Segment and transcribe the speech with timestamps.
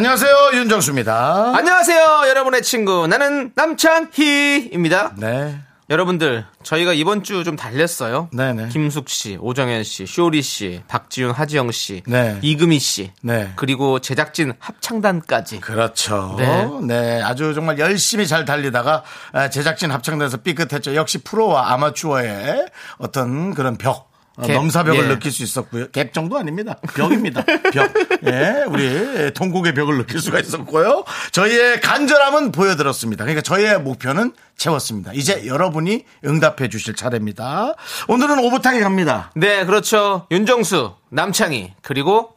[0.00, 1.54] 안녕하세요 윤정수입니다.
[1.56, 3.06] 안녕하세요, 여러분의 친구.
[3.06, 5.14] 나는 남창희입니다.
[5.16, 5.58] 네.
[5.88, 8.28] 여러분들, 저희가 이번 주 좀 달렸어요.
[8.30, 8.68] 네네.
[8.68, 12.38] 김숙 씨, 오정현 씨, 쇼리 씨, 박지윤, 하지영 씨, 네.
[12.42, 13.52] 이금희 씨, 네.
[13.56, 15.60] 그리고 제작진 합창단까지.
[15.60, 16.34] 그렇죠.
[16.36, 16.68] 네.
[16.82, 17.22] 네.
[17.22, 19.02] 아주 정말 열심히 잘 달리다가
[19.32, 20.94] 아, 제작진 합창단에서 삐끗했죠.
[20.94, 22.66] 역시 프로와 아마추어의
[22.98, 24.14] 어떤 그런 벽.
[24.36, 24.52] 어, 갭.
[24.52, 25.08] 넘사벽을 예.
[25.08, 25.88] 느낄 수 있었고요.
[25.88, 26.76] 갭 정도 아닙니다.
[26.94, 27.42] 벽입니다.
[27.72, 27.92] 벽.
[28.26, 31.04] 예, 우리 통곡의 벽을 느낄 수가 있었고요.
[31.32, 33.24] 저희의 간절함은 보여드렸습니다.
[33.24, 35.12] 그러니까 저희의 목표는 채웠습니다.
[35.14, 37.74] 이제 여러분이 응답해 주실 차례입니다.
[38.08, 39.30] 오늘은 오붓하게 갑니다.
[39.34, 40.26] 네, 그렇죠.
[40.30, 42.34] 윤정수, 남창희, 그리고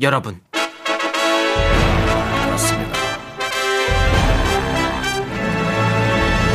[0.00, 0.40] 여러분.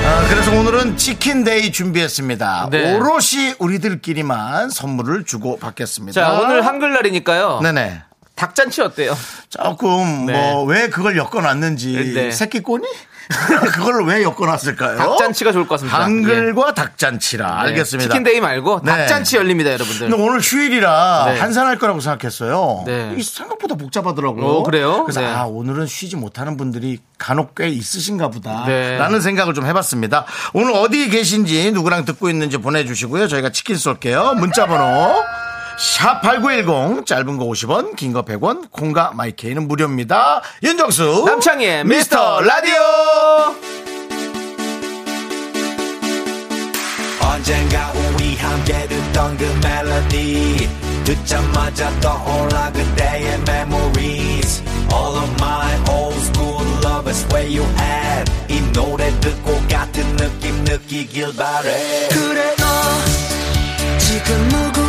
[0.07, 2.67] 아, 그래서 오늘은 치킨데이 준비했습니다.
[2.71, 2.93] 네.
[2.95, 6.13] 오롯이 우리들끼리만 선물을 주고 받겠습니다.
[6.21, 7.59] 자, 오늘 한글날이니까요.
[7.63, 8.01] 네네.
[8.35, 9.17] 닭잔치 어때요?
[9.49, 10.33] 조금 네.
[10.33, 12.31] 뭐 왜 그걸 엮어놨는지 네.
[12.31, 12.85] 새끼 꼬니?
[13.73, 14.97] 그걸 왜 엮어놨을까요?
[14.97, 16.03] 닭잔치가 좋을 것 같습니다.
[16.03, 18.09] 한글과 닭잔치라 네, 알겠습니다.
[18.09, 18.91] 치킨데이 말고 네.
[18.91, 20.09] 닭잔치 열립니다, 여러분들.
[20.09, 21.39] 근데 오늘 휴일이라 네.
[21.39, 22.83] 한산할 거라고 생각했어요.
[22.85, 23.17] 네.
[23.21, 24.45] 생각보다 복잡하더라고요.
[24.45, 25.03] 어, 그래요?
[25.03, 25.27] 그래서 네.
[25.27, 28.65] 아 오늘은 쉬지 못하는 분들이 간혹 꽤 있으신가 보다.
[28.65, 28.97] 네.
[28.97, 30.25] 라는 생각을 좀 해봤습니다.
[30.53, 33.27] 오늘 어디 계신지 누구랑 듣고 있는지 보내주시고요.
[33.27, 34.35] 저희가 치킨 쏠게요.
[34.35, 35.23] 문자번호
[35.77, 40.41] 샵8910 짧은 거 50원 긴 거 100원 콩과 마이케이는 무료입니다.
[40.63, 42.73] 윤정수 남창희의 미스터 라디오!
[47.21, 50.69] 언젠가 우리 함께 듣던 그 멜로디
[51.03, 54.63] 듣자마자 떠올라 그때의 memories
[54.93, 61.35] All of my old school lovers where you at 이 노래 듣고 같은 느낌 느끼길
[61.35, 64.84] 바래 그래 너 지금 누구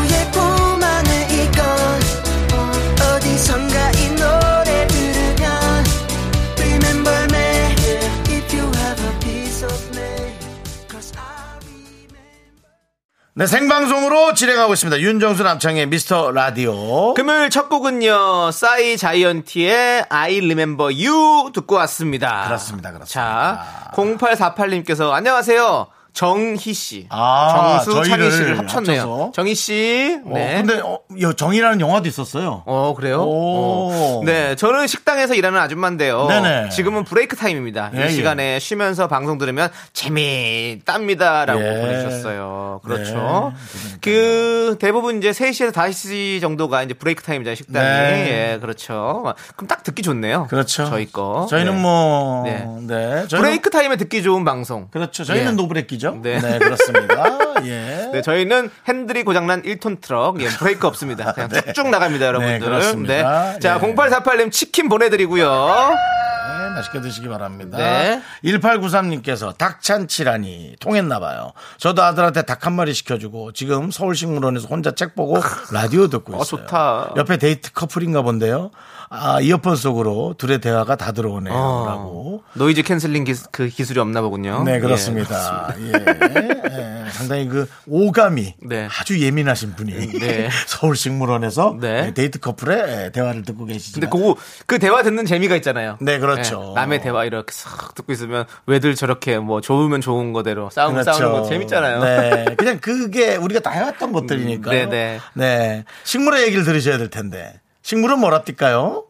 [13.39, 14.99] 네 생방송으로 진행하고 있습니다.
[14.99, 22.45] 윤정수 남창의 미스터 라디오 금요일 첫 곡은요, 싸이 자이언티의 I Remember You 듣고 왔습니다.
[22.47, 23.07] 그렇습니다, 그렇습니다.
[23.13, 25.87] 자, 0848님께서 안녕하세요.
[26.17, 27.07] 정희 씨.
[27.11, 29.01] 아, 정수 창희 씨를 합쳤네요.
[29.03, 29.33] 합쳐서.
[29.35, 30.19] 정희 씨.
[30.25, 30.63] 어, 네.
[30.65, 32.63] 근데 어, 여- 정이라는 영화도 있었어요.
[32.65, 33.23] 어, 그래요?
[33.23, 33.91] 오.
[33.93, 34.23] 어.
[34.25, 36.27] 네, 저는 식당에서 일하는 아줌마인데요.
[36.27, 36.71] 네네.
[36.71, 37.91] 지금은 브레이크 타임입니다.
[37.97, 41.81] 예, 이 시간에 쉬면서 방송 들으면 재밌답니다라고 예.
[41.83, 42.81] 보내주셨어요.
[42.83, 43.53] 그렇죠.
[43.55, 47.85] 네, 그 대부분 이제 3시에서 5시 정도가 이제 브레이크 타임이잖아요, 식당이.
[47.87, 48.53] 네.
[48.55, 49.35] 예, 그렇죠.
[49.55, 50.47] 그럼 딱 듣기 좋네요.
[50.49, 50.87] 그렇죠.
[50.87, 51.47] 저희 거.
[51.51, 51.81] 저희는 네.
[51.83, 52.67] 뭐 네.
[52.87, 53.29] 네.
[53.29, 54.89] 저희는 브레이크 타임에 듣기 좋은 방송.
[54.91, 55.23] 그렇죠.
[55.23, 55.57] 저희는 예.
[55.57, 56.06] 노브레이크죠.
[56.15, 56.39] 네.
[56.41, 56.59] 네.
[56.59, 57.25] 그렇습니다.
[57.65, 58.11] 예.
[58.13, 60.41] 네, 저희는 핸들이 고장난 1톤 트럭.
[60.41, 61.33] 예, 브레이크 없습니다.
[61.33, 62.59] 그냥 쭉쭉 나갑니다, 여러분들.
[62.61, 63.59] 네, 그렇습니다.
[63.59, 63.95] 자, 예.
[63.95, 65.47] 0848님 치킨 보내드리고요.
[65.49, 67.77] 네, 맛있게 드시기 바랍니다.
[67.79, 68.23] 네.
[68.45, 71.53] 1893님께서 닭잔치라니 통했나봐요.
[71.79, 75.39] 저도 아들한테 닭 한 마리 시켜주고 지금 서울식물원에서 혼자 책 보고
[75.73, 76.41] 라디오 듣고 있어요.
[76.41, 77.13] 어, 좋다.
[77.17, 78.71] 옆에 데이트 커플인가 본데요.
[79.09, 81.55] 아, 이어폰 속으로 둘의 대화가 다 들어오네요.
[81.55, 81.87] 어.
[81.87, 82.43] 라고.
[82.55, 84.63] noise canceling 기, 그 기술이 없나 보군요.
[84.65, 85.75] 네, 예, 그렇습니다.
[85.79, 88.89] 예, 예, 상당히 그 오감이 네.
[88.99, 90.49] 아주 예민하신 분이 네.
[90.67, 92.15] 서울식물원에서 네.
[92.15, 94.35] 데이트 커플의 대화를 듣고 계시지만 근데 그,
[94.67, 95.99] 그 대화 듣는 재미가 있잖아요.
[96.01, 96.69] 네, 그렇죠.
[96.71, 101.19] 예, 남의 대화 이렇게 싹 듣고 있으면 왜들 저렇게 뭐 좋으면 좋은 거대로 싸우면 그렇죠.
[101.19, 102.03] 싸우는 거 재밌잖아요.
[102.03, 102.45] 네.
[102.57, 104.89] 그냥 그게 우리가 다 해왔던 것들이니까요.
[104.89, 105.21] 네, 네.
[105.35, 105.85] 네.
[106.05, 107.61] 식물의 얘기를 들으셔야 될 텐데.
[107.87, 109.05] 식물은 뭐라 뛸까요?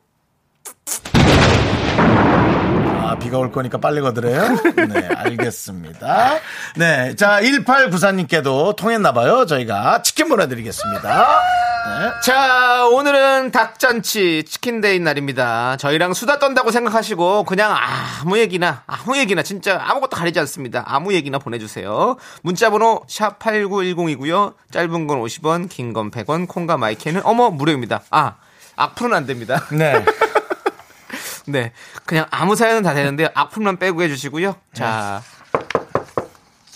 [3.00, 4.54] 아, 비가 올 거니까 빨리 거드려요?
[4.74, 6.34] 네, 알겠습니다.
[6.76, 7.16] 네.
[7.16, 9.46] 자, 1894님께도 통했나봐요.
[9.46, 11.08] 저희가 치킨 보내드리겠습니다.
[11.08, 12.10] 네.
[12.22, 15.78] 자, 오늘은 닭잔치 치킨데이 날입니다.
[15.78, 20.84] 저희랑 수다 떤다고 생각하시고 그냥 아무 얘기나 아무 얘기나 진짜 아무것도 가리지 않습니다.
[20.86, 22.16] 아무 얘기나 보내주세요.
[22.42, 24.52] 문자번호 샵 #8910이고요.
[24.70, 28.02] 짧은 건 50원, 긴 건 100원, 콩과 마이크는 어머 무료입니다.
[28.10, 28.34] 아
[28.76, 29.64] 악플은 안 됩니다.
[29.72, 30.04] 네.
[31.48, 31.72] 네,
[32.04, 34.56] 그냥 아무 사연은 다 되는데 악플만 빼고 해주시고요.
[34.72, 35.22] 자,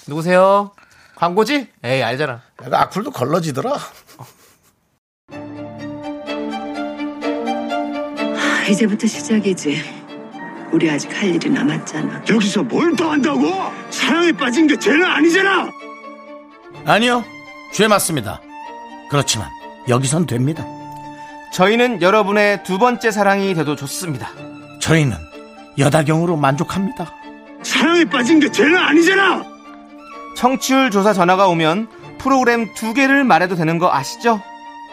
[0.07, 0.71] 누구세요?
[1.17, 1.69] 광고지?
[1.83, 2.41] 에이 알잖아.
[2.63, 3.77] 약간 악플도 걸러지더라.
[8.69, 10.01] 이제부터 시작이지.
[10.73, 12.23] 우리 아직 할 일이 남았잖아.
[12.31, 13.41] 여기서 뭘 더 한다고?
[13.91, 15.69] 사랑에 빠진 게 죄는 아니잖아.
[16.85, 17.25] 아니요.
[17.73, 18.41] 죄 맞습니다.
[19.11, 19.49] 그렇지만
[19.89, 20.65] 여기선 됩니다.
[21.53, 24.31] 저희는 여러분의 두 번째 사랑이 돼도 좋습니다.
[24.81, 25.17] 저희는
[25.79, 27.13] 여다경으로 만족합니다.
[27.63, 29.43] 사랑에 빠진 게 죄는 아니잖아.
[30.37, 31.89] 청취율 조사 전화가 오면
[32.19, 34.41] 프로그램 두 개를 말해도 되는 거 아시죠?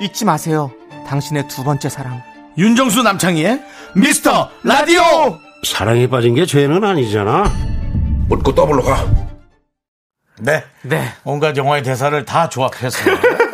[0.01, 0.71] 잊지 마세요.
[1.07, 2.21] 당신의 두 번째 사랑.
[2.57, 3.61] 윤정수 남창희의
[3.95, 5.01] 미스터 라디오!
[5.63, 7.45] 사랑에 빠진 게 죄는 아니잖아.
[8.27, 9.05] 묻고 더블로 가.
[10.39, 10.63] 네.
[10.81, 11.07] 네.
[11.23, 12.97] 온갖 영화의 대사를 다 조합해서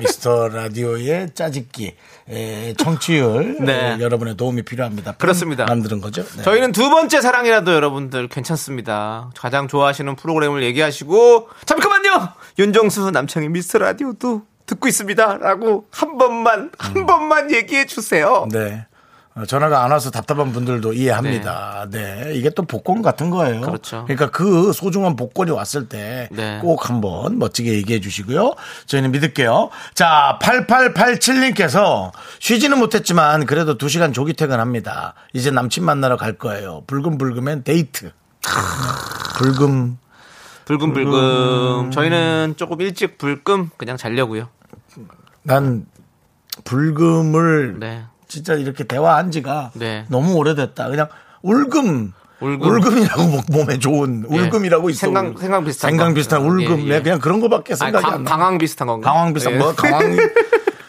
[0.00, 1.94] 미스터 라디오의 짜집기
[2.28, 3.94] 에, 청취율 네.
[3.94, 5.12] 에, 여러분의 도움이 필요합니다.
[5.12, 5.66] 그렇습니다.
[5.66, 6.24] 만드는 거죠.
[6.36, 6.42] 네.
[6.42, 9.30] 저희는 두 번째 사랑이라도 여러분들 괜찮습니다.
[9.36, 12.28] 가장 좋아하시는 프로그램을 얘기하시고 잠깐만요.
[12.58, 18.46] 윤정수 남창희 미스터 라디오도 듣고 있습니다라고 한 번만 한 번만 얘기해 주세요.
[18.52, 18.86] 네.
[19.40, 21.86] 어, 전화가 안 와서 답답한 분들도 이해합니다.
[21.90, 22.32] 네.
[22.34, 23.60] 이게 또 복권 같은 거예요.
[23.62, 24.04] 그렇죠.
[24.08, 26.60] 러니까 그 소중한 복권이 왔을 때꼭 네.
[26.80, 28.54] 한번 멋지게 얘기해 주시고요.
[28.86, 29.70] 저희는 믿을게요.
[29.94, 35.14] 자, 8887님께서 쉬지는 못했지만 그래도 2시간 조기 퇴근합니다.
[35.32, 36.82] 이제 남친 만나러 갈 거예요.
[36.86, 38.12] 불금불금엔 데이트.
[39.36, 39.98] 불금.
[40.66, 41.90] 불금불금.
[41.90, 44.48] 저희는 조금 일찍 불금 그냥 자려고요.
[45.42, 45.86] 난
[46.64, 48.04] 불금을 네.
[48.30, 50.06] 진짜 이렇게 대화한 지가 네.
[50.08, 50.88] 너무 오래됐다.
[50.88, 51.08] 그냥
[51.42, 52.12] 울금.
[52.40, 52.98] 울금.
[53.02, 54.38] 이라고 몸에 좋은 예.
[54.38, 55.06] 울금이라고 있어.
[55.08, 56.14] 생강- 생강 비슷한 생강 거.
[56.14, 56.78] 비슷한 울금.
[56.80, 56.88] 예, 예.
[56.88, 58.30] 네, 그냥 그런 거밖에 아니, 생각이 강, 안 나.
[58.30, 59.10] 강황 비슷한 건가?
[59.12, 59.58] 강황 비슷한 예.
[59.58, 60.16] 뭐 강황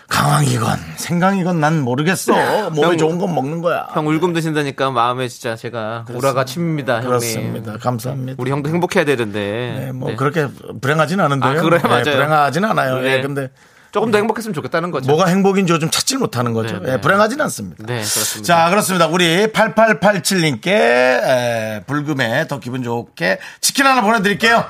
[0.08, 2.70] 강황이건 생강이건 난 모르겠어.
[2.72, 3.88] 몸에 형, 좋은 건 먹는 거야.
[3.94, 7.08] 형 울금 드신다니까 마음에 진짜 제가 울화가 칩니다, 형님.
[7.10, 7.78] 그렇습니다.
[7.78, 8.36] 감사합니다.
[8.38, 9.40] 우리 형도 행복해야 되는데.
[9.86, 10.16] 네, 뭐 네.
[10.18, 10.48] 그렇게
[10.82, 11.52] 불행하지는 않은데요.
[11.52, 11.82] 아, 그래요?
[11.82, 12.04] 네, 맞아요.
[12.04, 13.00] 불행하지는 않아요.
[13.00, 13.18] 네.
[13.18, 13.50] 예, 근데
[13.92, 15.10] 조금 더 행복했으면 좋겠다는 거죠.
[15.10, 16.80] 뭐가 행복인지 요즘 찾질 못하는 거죠.
[16.80, 16.94] 네, 네.
[16.94, 17.84] 예, 불행하지는 않습니다.
[17.86, 18.44] 네, 그렇습니다.
[18.44, 19.08] 자, 그렇습니다.
[19.08, 24.66] 우리 8887님께 불금에 더 기분 좋게 치킨 하나 보내드릴게요.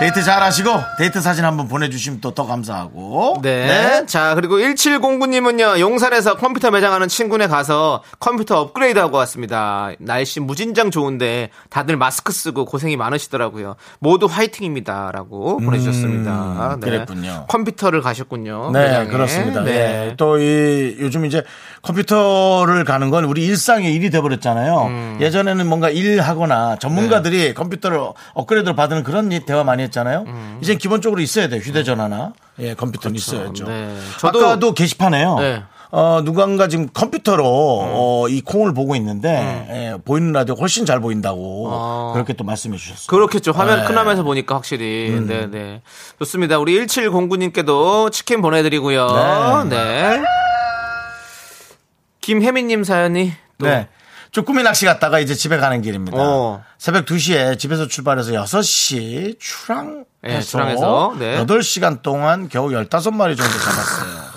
[0.00, 3.38] 데이트 잘 하시고 데이트 사진 한번 보내주시면 또 더 감사하고.
[3.42, 4.06] 네.
[4.06, 9.90] 자, 그리고 1709님은요, 용산에서 컴퓨터 매장하는 친구네 가서 컴퓨터 업그레이드하고 왔습니다.
[9.98, 13.74] 날씨 무진장 좋은데 다들 마스크 쓰고 고생이 많으시더라고요.
[13.98, 15.10] 모두 화이팅입니다.
[15.12, 16.30] 라고 보내주셨습니다.
[16.30, 16.74] 네.
[16.74, 17.46] 음, 그랬군요.
[17.48, 18.70] 컴퓨터를 가셨군요.
[18.72, 19.08] 네, 매장에.
[19.08, 19.62] 그렇습니다.
[19.62, 19.72] 네.
[20.10, 20.16] 예.
[20.16, 21.42] 또이 요즘 이제
[21.82, 24.82] 컴퓨터를 가는 건 우리 일상의 일이 돼버렸잖아요.
[24.86, 25.18] 음.
[25.20, 27.98] 예전에는 뭔가 일하거나 전문가들이 컴퓨터를
[28.34, 30.24] 업그레이드를 받는 그런 이 대화 많이 했잖아요.
[30.62, 31.60] 이제 기본적으로 있어야 돼요.
[31.60, 33.64] 휴대전화나 예, 컴퓨터는 있어야죠.
[33.64, 33.68] 음.
[33.68, 33.98] 네.
[34.18, 35.38] 저도- 아까도 게시판에요.
[35.40, 35.62] 네.
[35.92, 37.88] 어, 누군가 지금 컴퓨터로 음.
[37.94, 42.10] 어, 이 콩을 보고 있는데 예, 보이는 라디오 훨씬 잘 보인다고 어.
[42.14, 43.06] 그렇게 또 말씀해 주셨어요.
[43.08, 43.50] 그렇겠죠.
[43.52, 43.86] 화면 네.
[43.86, 45.20] 큰 화면에서 보니까 확실히.
[45.26, 45.82] 네, 네.
[46.20, 46.58] 좋습니다.
[46.58, 49.66] 우리 1709님께도 치킨 보내드리고요.
[49.68, 50.22] 네.
[52.20, 53.88] 김혜민님 사연이 또 네.
[54.32, 56.16] 쭈꾸미 낚시 갔다가 이제 집에 가는 길입니다.
[56.20, 56.62] 어.
[56.78, 61.44] 새벽 2시에 집에서 출발해서 6시 출항해서 네, 출항해서, 네.
[61.44, 64.30] 8시간 동안 겨우 15마리 정도 잡았어요.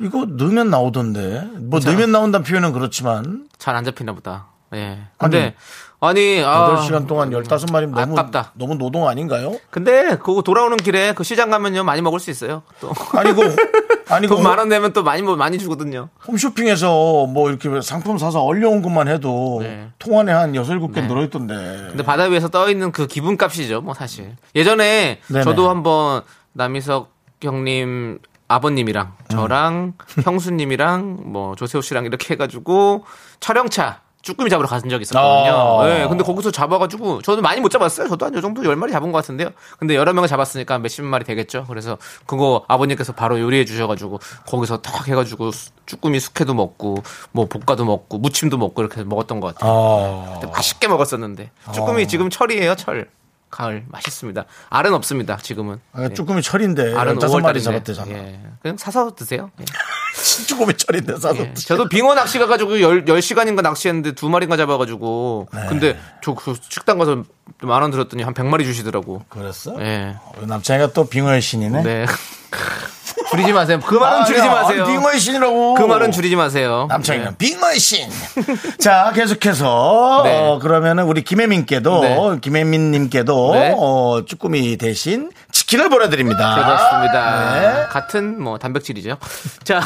[0.00, 1.46] 이거 넣으면 나오던데.
[1.58, 4.46] 뭐 넣으면 나온다는 표현은 그렇지만 잘 안 잡히나 보다.
[4.74, 4.98] 예.
[5.18, 5.54] 근데
[6.00, 8.52] 아니, 아, 8시간 동안 15마리면 너무 아깝다.
[8.54, 9.58] 너무 노동 아닌가요?
[9.70, 12.62] 근데 그거 돌아오는 길에 그 시장 가면요 많이 먹을 수 있어요.
[12.80, 12.92] 또.
[13.12, 13.42] 아니고
[14.08, 16.08] 아니고 돈만 원 내면 또 많이 뭐 많이 주거든요.
[16.26, 19.88] 홈쇼핑에서 뭐 이렇게 상품 사서 얼려온 것만 해도 네.
[19.98, 21.54] 통 안에 한 6, 7개 들어있던데.
[21.90, 24.36] 근데 바다 위에서 떠 있는 그 기분값이죠, 뭐 사실.
[24.54, 25.44] 예전에 네네.
[25.44, 26.22] 저도 한번
[26.52, 27.12] 남희석
[27.42, 30.22] 형님 아버님이랑 저랑 음.
[30.22, 33.04] 형수님이랑 뭐 조세호 씨랑 이렇게 해가지고
[33.40, 35.80] 촬영차 쭈꾸미 잡으러 간 적이 있었거든요.
[35.80, 35.86] 아.
[35.86, 38.08] 네, 근데 거기서 잡아가지고 저도 많이 못 잡았어요.
[38.08, 39.50] 저도 한 요 정도 열 마리 잡은 것 같은데요.
[39.78, 41.64] 근데 여러 명을 잡았으니까 몇십 마리 되겠죠.
[41.68, 41.96] 그래서
[42.26, 46.96] 그거 아버님께서 바로 요리해 주셔가지고 거기서 탁 해가지고 수- 쭈꾸미 숙회도 먹고
[47.32, 49.70] 뭐 볶아도 먹고 무침도 먹고 이렇게 먹었던 것 같아요.
[49.72, 50.38] 어.
[50.40, 53.08] 그때 맛있게 먹었었는데 쭈꾸미 지금 철이에요 철
[53.50, 58.10] 가을 맛있습니다 알은 없습니다 지금은 아, 쭈꾸미 철인데 알은 15마리 5월달인데 잡았대잖아.
[58.12, 58.40] 예.
[58.62, 59.64] 그냥 사서 드세요 예.
[60.46, 61.54] 쭈꾸미 철인데 사서 예.
[61.54, 65.66] 저도 빙어 낚시 가가지고 열, 10시간인가 낚시했는데 두 마리인가 잡아가지고 네.
[65.68, 67.24] 근데 저 그 식당 가서
[67.62, 69.74] 만 원 들었더니 한 100마리 주시더라고 그랬어?
[69.80, 70.16] 예.
[70.38, 71.82] 우리 남창이가 또 빙어의 신이네.
[71.82, 72.06] 네
[73.30, 75.74] 줄이지 마세요 그 말은 줄이지 아니야, 마세요 빙어의 신이라고.
[75.74, 77.34] 그 말은 줄이지 마세요 남창이는 네.
[77.38, 78.08] 빙어의 신.
[78.78, 80.36] 자, 계속해서 네.
[80.38, 82.38] 어, 그러면은 우리 김혜민께도 네.
[82.40, 83.74] 김혜민님께도 네.
[83.76, 86.54] 어, 쭈꾸미 대신 치킨을 보내드립니다.
[86.54, 87.60] 그렇습니다.
[87.60, 87.86] 네.
[87.88, 89.18] 같은 뭐 단백질이죠.
[89.64, 89.80] 자,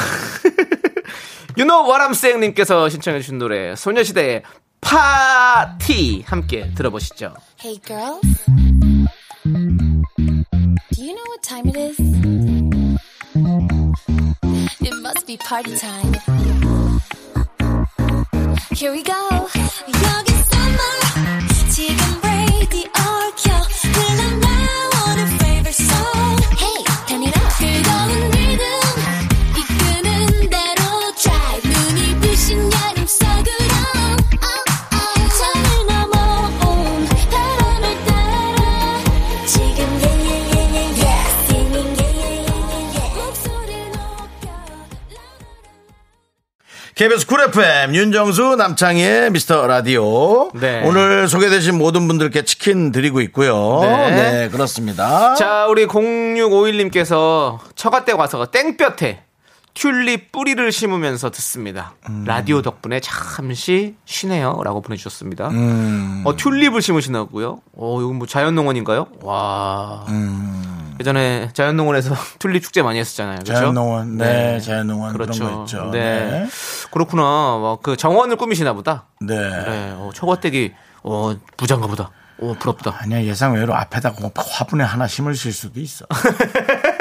[1.57, 4.43] 유노 와람생님께서 신청해주신 노래 소녀시대의
[4.81, 7.33] 파티 함께 들어보시죠.
[7.63, 8.21] Hey girls,
[10.91, 12.62] do you know what time it is?
[13.35, 16.13] It must be party time.
[18.71, 19.49] Here we go.
[46.95, 50.51] KBS 쿨 FM 윤정수 남창희의 미스터 라디오.
[50.53, 50.83] 네.
[50.85, 53.79] 오늘 소개되신 모든 분들께 치킨 드리고 있고요.
[53.81, 54.11] 네.
[54.11, 55.33] 네, 그렇습니다.
[55.33, 59.23] 자, 우리 0651님께서 처가댁 와서 땡볕에
[59.73, 61.95] 튤립 뿌리를 심으면서 듣습니다.
[62.09, 62.25] 음.
[62.27, 64.61] 라디오 덕분에 잠시 쉬네요.
[64.63, 65.47] 라고 보내주셨습니다.
[65.49, 66.21] 음.
[66.25, 67.59] 어, 튤립을 심으신다고요?
[67.75, 69.07] 어, 이건 뭐 자연농원인가요?
[69.23, 70.05] 와.
[70.09, 70.82] 음.
[70.99, 73.39] 예전에 자연농원에서 튤립 축제 많이 했었잖아요.
[73.39, 73.53] 그렇죠?
[73.53, 75.39] 자연농원, 네, 자연농원 그렇죠.
[75.43, 75.89] 그런 거 있죠.
[75.91, 75.99] 네.
[75.99, 76.47] 네.
[76.91, 77.21] 그렇구나.
[77.23, 79.05] 뭐, 그 정원을 꾸미시나 보다.
[79.21, 79.35] 네.
[79.37, 79.93] 네.
[79.97, 80.71] 어, 처갓댁이,
[81.03, 82.11] 어, 부장가 보다.
[82.39, 82.97] 어, 부럽다.
[82.99, 86.05] 아니야 예상 외로 앞에다 뭐 화분에 하나 심으실 수도 있어.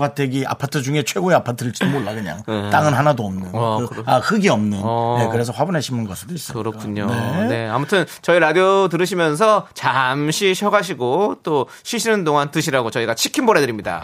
[0.00, 4.80] 저가택이 아파트 중에 최고의 아파트일지도 몰라 그냥 땅은 하나도 없는 어, 그- 아 흙이 없는
[4.82, 5.16] 어.
[5.20, 6.58] 네, 그래서 화분에 심은 걸 수도 있어요.
[6.58, 7.06] 그렇군요.
[7.06, 7.46] 네.
[7.48, 7.68] 네.
[7.68, 14.02] 아무튼 저희 라디오 들으시면서 잠시 쉬어가시고 또 쉬시는 동안 드시라고 저희가 치킨 보내드립니다.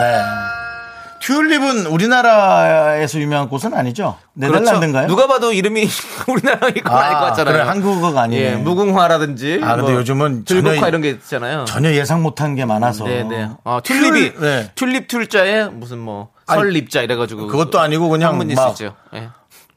[0.00, 0.57] 네.
[1.20, 4.16] 튤립은 우리나라에서 유명한 곳은 아니죠?
[4.34, 5.06] 네덜란드인가요?
[5.06, 5.08] 그렇죠.
[5.08, 5.86] 누가 봐도 이름이
[6.28, 7.54] 우리나라 이거 아, 아닐 것 같잖아요.
[7.54, 8.42] 그래, 한국어가 아니네.
[8.42, 9.60] 예, 무궁화라든지.
[9.62, 11.64] 아, 근데 요즘은 들국화 이런 게 있잖아요.
[11.64, 13.04] 전혀 예상 못한 게 많아서.
[13.04, 13.50] 네네.
[13.64, 14.70] 아, 튤립이 튤- 네.
[14.74, 18.94] 튤립 툴자에 무슨 뭐 설립자 이래가지고 그것도 아니고 그냥 막 쓰죠.
[19.14, 19.28] 예.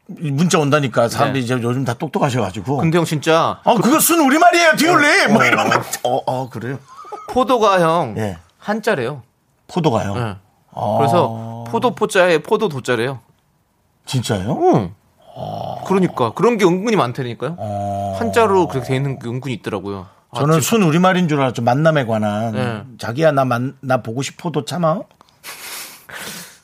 [0.07, 1.45] 문자 온다니까 사람들이 네.
[1.45, 2.77] 이제 요즘 다 똑똑하셔가지고.
[2.77, 5.31] 근데 형 진짜 어, 그거 순 우리 말이에요, 튤립!
[5.31, 5.79] 뭐 이런 거.
[6.03, 6.77] 어, 어, 그래요?
[7.29, 8.37] 포도가 형 예.
[8.57, 9.23] 한자래요.
[9.67, 10.15] 포도가요.
[10.17, 10.50] 예.
[10.71, 10.97] 어.
[10.97, 13.19] 그래서 포도 포자에 포도 도자래요.
[14.05, 14.57] 진짜요?
[14.73, 14.93] 응.
[15.85, 17.55] 그러니까 그런 게 은근히 많다니까요.
[17.57, 18.15] 어.
[18.19, 20.07] 한자로 그렇게 돼 있는 게 은근히 있더라고요.
[20.31, 21.61] 아, 저는 지금 순 우리말인 줄 알았죠.
[21.61, 22.51] 만남에 관한.
[22.53, 22.83] 네.
[22.97, 24.99] 자기야, 나 만, 나 보고 싶어도 참아.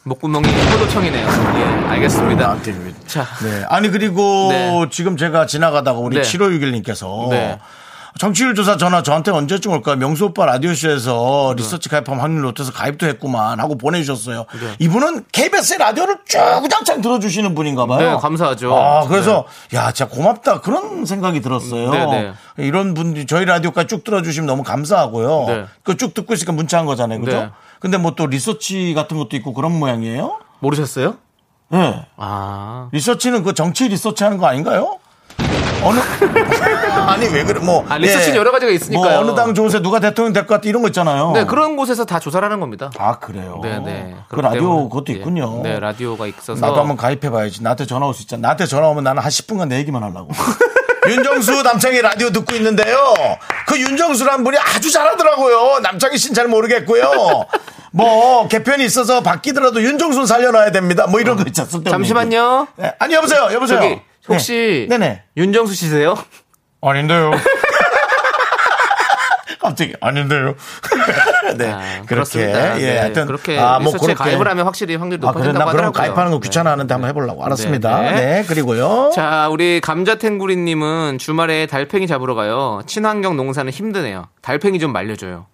[0.03, 1.27] 목구멍이 포도청이네요.
[1.27, 2.57] 예, 알겠습니다.
[2.65, 3.65] 왜- 자, 네.
[3.67, 4.85] 아니, 그리고 네.
[4.89, 6.21] 지금 제가 지나가다가 우리 네.
[6.21, 7.59] 7561님께서 네.
[8.19, 9.95] 정치율 조사 전화 저한테 언제쯤 올까요?
[9.95, 14.45] 명수 오빠 라디오쇼에서 리서치 가입하면 확률 높아서 가입도 했구만 하고 보내주셨어요.
[14.59, 14.75] 네.
[14.79, 18.11] 이분은 KBS 라디오를 쭉 장창 들어주시는 분인가 봐요.
[18.13, 18.75] 네, 감사하죠.
[18.75, 21.91] 아, 그래서 야, 진짜 고맙다 그런 생각이 들었어요.
[21.91, 22.33] 네, 네.
[22.65, 25.45] 이런 분들이 저희 라디오까지 쭉 들어주시면 너무 감사하고요.
[25.47, 25.65] 네.
[25.83, 27.37] 그쭉 듣고 있으니까 문자한 거잖아요, 그죠?
[27.37, 27.49] 네.
[27.79, 30.39] 근데 뭐 또 리서치 같은 것도 있고 그런 모양이에요.
[30.59, 31.15] 모르셨어요?
[31.69, 32.05] 네.
[32.17, 34.97] 아, 리서치는 그 정치 리서치 하는 거 아닌가요?
[35.83, 35.99] 어느
[37.07, 39.21] 아니 왜 그래 뭐 아, 리서치는 여러 가지가 있으니까요.
[39.21, 41.31] 뭐 어느 당 좋으세 누가 대통령 될 것 같아 이런 거 있잖아요.
[41.31, 42.89] 네 그런 곳에서 다 조사를 하는 겁니다.
[42.97, 43.59] 아 그래요.
[43.63, 44.15] 네, 네.
[44.29, 45.17] 그 라디오 그것도 예.
[45.17, 45.61] 있군요.
[45.63, 47.63] 네, 라디오가 있어서 나도 한번 가입해봐야지.
[47.63, 48.41] 나한테 전화 올 수 있잖아.
[48.41, 50.29] 나한테 전화 오면 나는 한 10분간 내 얘기만 하려고.
[51.07, 52.97] 윤정수 남창희 라디오 듣고 있는데요.
[53.67, 55.79] 그 윤정수란 분이 아주 잘하더라고요.
[55.79, 57.45] 남창희 씨는 잘 모르겠고요.
[57.93, 61.07] 뭐 개편이 있어서 바뀌더라도 윤정수는 살려놔야 됩니다.
[61.07, 61.65] 뭐 이런 거 있잖아.
[61.69, 62.67] 쓸데없는 잠시만요.
[62.75, 62.93] 네.
[62.99, 63.47] 아니 여보세요.
[63.53, 63.79] 여보세요.
[63.79, 64.97] 저기 혹시 네.
[64.97, 65.23] 네네.
[65.37, 66.15] 윤정수 씨세요?
[66.81, 67.31] 아닌데요.
[69.59, 70.55] 갑자기 아닌데요.
[71.57, 72.79] 네, 아, 그렇게 그렇습니다.
[72.79, 75.69] 예, 네, 하여튼 그렇게 아, 뭐 그렇게 가입을 하면 확실히 확률이 아, 높아진다고 나 그럼
[75.69, 75.91] 하더라고요.
[75.91, 76.47] 가입하는 거 네.
[76.47, 78.01] 귀찮아하는데 한번 해보려고 알았습니다.
[78.01, 78.43] 네, 네, 네.
[78.47, 79.11] 그리고요.
[79.13, 82.81] 자, 우리 감자탱구리님은 주말에 달팽이 잡으러 가요.
[82.85, 84.27] 친환경 농사는 힘드네요.
[84.41, 85.47] 달팽이 좀 말려줘요.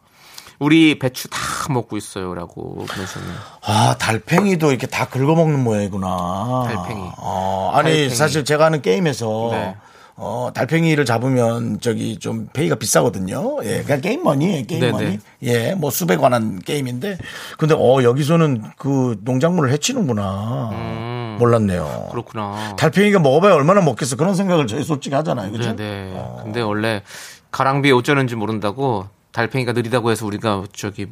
[0.60, 1.38] 우리 배추 다
[1.70, 3.36] 먹고 있어요라고 보내셨네요.
[3.66, 6.64] 아 달팽이도 이렇게 다 긁어먹는 모양이구나.
[6.68, 7.10] 달팽이.
[7.18, 8.10] 어, 아니 달팽이.
[8.10, 9.76] 사실 제가 하는 게임에서 네.
[10.16, 13.58] 어, 달팽이를 잡으면 저기 좀 페이가 비싸거든요.
[13.64, 14.92] 예, 그냥 게임 머니예요, 게임 네네.
[14.92, 15.20] 머니.
[15.42, 17.18] 예, 뭐 수백 원한 게임인데,
[17.58, 21.38] 근데 어 여기서는 그 농작물을 해치는구나.
[21.40, 22.06] 몰랐네요.
[22.06, 22.12] 음.
[22.12, 22.76] 그렇구나.
[22.78, 25.76] 달팽이가 먹어봐야 얼마나 먹겠어 그런 생각을 저희 솔직히 하잖아요, 그죠?
[25.76, 26.26] 네, 네.
[26.44, 27.02] 근데 원래
[27.50, 31.08] 가랑비에 어쩌는지 모른다고 달팽이가 느리다고 해서 우리가 저기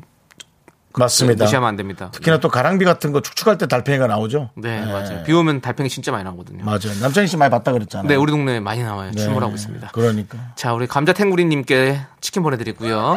[0.94, 1.46] 맞습니다.
[1.46, 2.10] 무시하면 안 됩니다.
[2.12, 4.52] 특히나 또 가랑비 같은 거 축축할 때 달팽이가 나오죠.
[4.56, 5.24] 네, 맞아요.
[5.24, 6.64] 비 오면 달팽이 진짜 많이 나오거든요.
[6.64, 7.00] 맞아요.
[7.02, 8.08] 남창희 씨 많이 봤다 그랬잖아요.
[8.08, 9.12] 네, 우리 동네에 많이 나와요.
[9.12, 9.22] 네.
[9.22, 9.90] 출몰하고 있습니다.
[9.94, 10.38] 그러니까.
[10.56, 13.16] 자, 우리 감자탱구리님께 치킨 보내드리고요.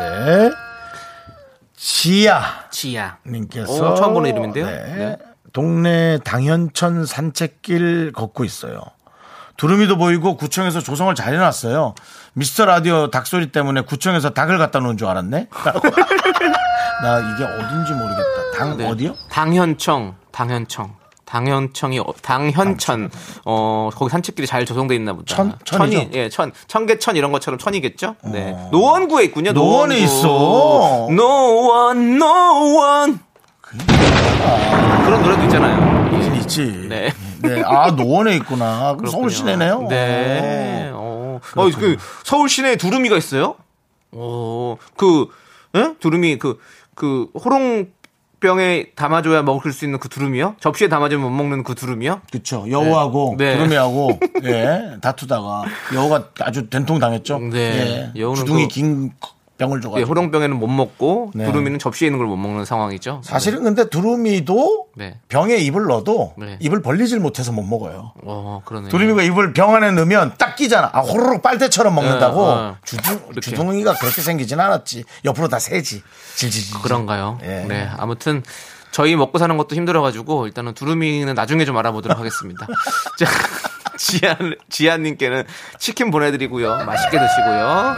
[0.00, 0.50] 네.
[1.76, 3.18] 지야 지야.
[3.26, 4.66] 님께서 오, 처음 보는 이름인데요.
[4.66, 4.96] 네.
[4.96, 5.16] 네.
[5.52, 8.82] 동네 당현천 산책길 걷고 있어요.
[9.58, 11.94] 두루미도 보이고 구청에서 조성을 잘 해놨어요.
[12.32, 15.48] 미스터 라디오 닭소리 때문에 구청에서 닭을 갖다 놓은 줄 알았네.
[17.02, 18.50] 나 이게 어딘지 모르겠다.
[18.56, 18.88] 당 네.
[18.88, 19.14] 어디요?
[19.30, 20.96] 당현청, 당현청.
[21.24, 23.10] 당현청이 어, 당현천
[23.44, 25.24] 어 거기 산책길이 잘 조성돼 있나 보다.
[25.26, 25.58] 천?
[25.64, 25.98] 천이죠?
[25.98, 28.14] 천이 예, 천 청계천 이런 것처럼 천이겠죠?
[28.32, 28.56] 네.
[28.70, 29.52] 노원구에 있군요.
[29.52, 30.04] 노원에 노원구.
[30.04, 31.08] 있어.
[31.14, 33.20] 노원 노원.
[35.04, 36.16] 그런 노래도 있잖아요.
[36.16, 36.86] 있긴 있지.
[36.88, 37.12] 네.
[37.42, 37.62] 네.
[37.64, 38.94] 아 노원에 있구나.
[38.96, 39.86] 그럼 서울 시내네요.
[39.88, 40.90] 네.
[40.92, 41.40] 어.
[41.56, 43.54] 어, 그 서울 시내에 두루미가 있어요?
[44.12, 44.76] 어.
[44.96, 45.28] 그
[45.76, 45.94] 예?
[46.00, 46.58] 두루미 그
[46.94, 47.92] 그 호롱
[48.40, 50.56] 병에 담아줘야 먹을 수 있는 그 두루미요?
[50.58, 52.22] 접시에 담아주면 못 먹는 그 두루미요?
[52.32, 52.64] 그쵸.
[52.68, 53.56] 여우하고 네.
[53.56, 55.64] 두루미하고 예 다투다가
[55.94, 57.38] 여우가 아주 된통 당했죠.
[57.38, 58.12] 네.
[58.16, 58.20] 예.
[58.20, 59.12] 여우는 주둥이 그- 긴
[59.58, 60.08] 병을 예, 줘가지고.
[60.08, 61.44] 호롱병에는 못 먹고 네.
[61.44, 63.22] 두루미는 접시에 있는 걸 못 먹는 상황이죠.
[63.24, 65.18] 사실은 근데 두루미도 네.
[65.28, 66.56] 병에 입을 넣어도 네.
[66.60, 68.12] 입을 벌리질 못해서 못 먹어요.
[68.22, 68.88] 어, 그러네.
[68.88, 70.90] 두루미가 입을 병 안에 넣으면 딱 끼잖아.
[70.92, 72.40] 아, 호로록 빨대처럼 먹는다고.
[72.46, 72.76] 네, 어.
[72.84, 73.32] 주둥.
[73.40, 75.04] 주둥 이가 그렇게 생기진 않았지.
[75.24, 76.02] 옆으로 다 새지.
[76.36, 76.80] 질질질.
[76.82, 77.38] 그런가요?
[77.42, 77.64] 예.
[77.68, 77.88] 네.
[77.98, 78.42] 아무튼
[78.90, 82.66] 저희 먹고 사는 것도 힘들어가지고 일단은 두루미는 나중에 좀 알아보도록 하겠습니다.
[83.18, 83.26] 자,
[83.98, 85.44] 지한 지한님께는
[85.78, 86.84] 치킨 보내드리고요.
[86.86, 87.96] 맛있게 드시고요.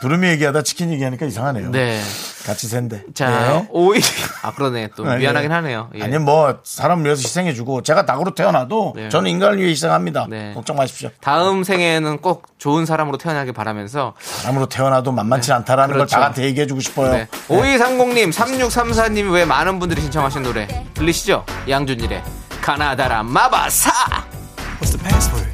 [0.00, 1.70] 두루미 얘기하다 치킨 얘기하니까 이상하네요.
[1.70, 2.00] 네.
[2.46, 3.04] 같이 샌데.
[3.14, 3.66] 자, 예.
[3.70, 4.00] 오이
[4.42, 5.54] 아 그러네 또 아, 미안하긴 예.
[5.54, 5.90] 하네요.
[5.94, 6.02] 예.
[6.02, 9.08] 아니 뭐 사람 위해서 희생해주고 제가 닭으로 태어나도 네.
[9.08, 10.26] 저는 인간을 위해 희생합니다.
[10.28, 10.52] 네.
[10.54, 11.10] 걱정 마십시오.
[11.20, 16.14] 다음 생에는 꼭 좋은 사람으로 태어나길 바라면서 사람으로 태어나도 만만치 않다라는 그렇죠.
[16.16, 17.12] 걸 다한테 얘기해주고 싶어요.
[17.12, 17.28] 네.
[17.48, 21.44] 5230님, 3634님이 왜 많은 분들이 신청하신 노래 들리시죠?
[21.68, 22.22] 양준일의
[22.60, 24.29] 가나다라 마바사.
[24.80, 25.49] What's the password?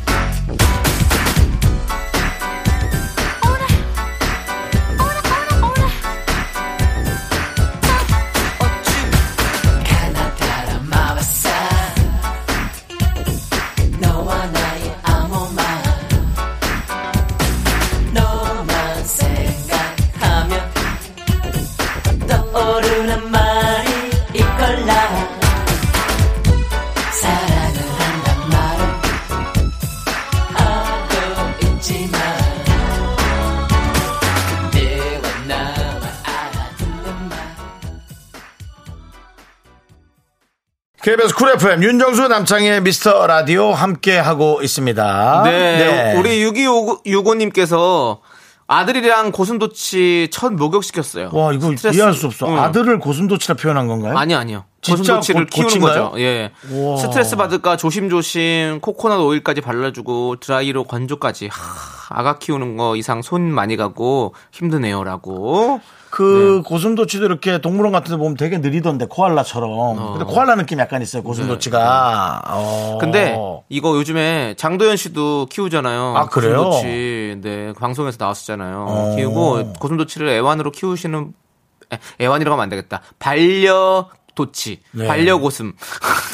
[41.06, 45.42] KBS 쿨 FM 윤정수 남창희의 미스터 라디오 함께 하고 있습니다.
[45.44, 46.16] 네.
[46.18, 48.18] 우리 6265님께서
[48.66, 51.30] 아들이랑 고슴도치 첫 목욕시켰어요.
[51.32, 52.48] 와 이거 스트레스- 이해할 수 없어.
[52.48, 52.58] 응.
[52.58, 54.18] 아들을 고슴도치라 표현한 건가요?
[54.18, 54.64] 아니 아니요.
[54.84, 56.10] 고슴도치를 고- 키우는 고친가요?
[56.10, 56.20] 거죠.
[56.20, 56.50] 예.
[56.72, 56.96] 우와.
[56.96, 61.50] 스트레스 받을까 조심조심 코코넛 오일까지 발라주고 드라이로 건조까지.
[61.52, 65.80] 하, 아가 키우는 거 이상 손 많이 가고 힘드네요라고.
[66.16, 70.12] 그 고슴도치도 이렇게 동물원 같은 데 보면 되게 느리던데 코알라처럼.
[70.14, 72.40] 근데 코알라 느낌 약간 있어요 고슴도치가.
[72.48, 72.96] 어.
[72.98, 73.36] 근데
[73.68, 76.14] 이거 요즘에 장도연 씨도 키우잖아요.
[76.16, 76.70] 아, 그래요?
[76.70, 77.40] 고슴도치.
[77.42, 78.86] 네, 방송에서 나왔었잖아요.
[78.88, 79.14] 어.
[79.14, 81.34] 키우고 고슴도치를 애완으로 키우시는
[81.92, 83.02] 애- 애완이라고 하면 안 되겠다.
[83.18, 85.08] 반려 도치, 네.
[85.08, 85.72] 반려 고슴.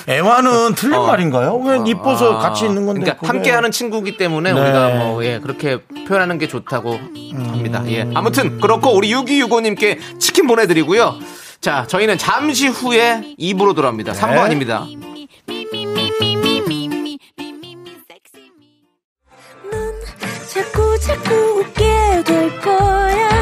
[0.09, 1.07] 애완은 틀린 어.
[1.07, 1.57] 말인가요?
[1.57, 3.01] 왜 이뻐서 같이 있는 건데.
[3.01, 4.61] 그러니까 그게- 함께하는 친구기 때문에 네.
[4.61, 7.47] 우리가 뭐 예, 그렇게 표현하는 게 좋다고 음.
[7.49, 7.83] 합니다.
[7.87, 8.07] 예.
[8.15, 11.15] 아무튼 그렇고 우리 6265님께 치킨 보내드리고요.
[11.61, 14.13] 자, 저희는 잠시 후에 2부로 돌아옵니다.
[14.13, 14.21] 네.
[14.21, 14.85] 3부 아닙니다.
[20.53, 23.42] 자꾸 자꾸 웃게 될 거야.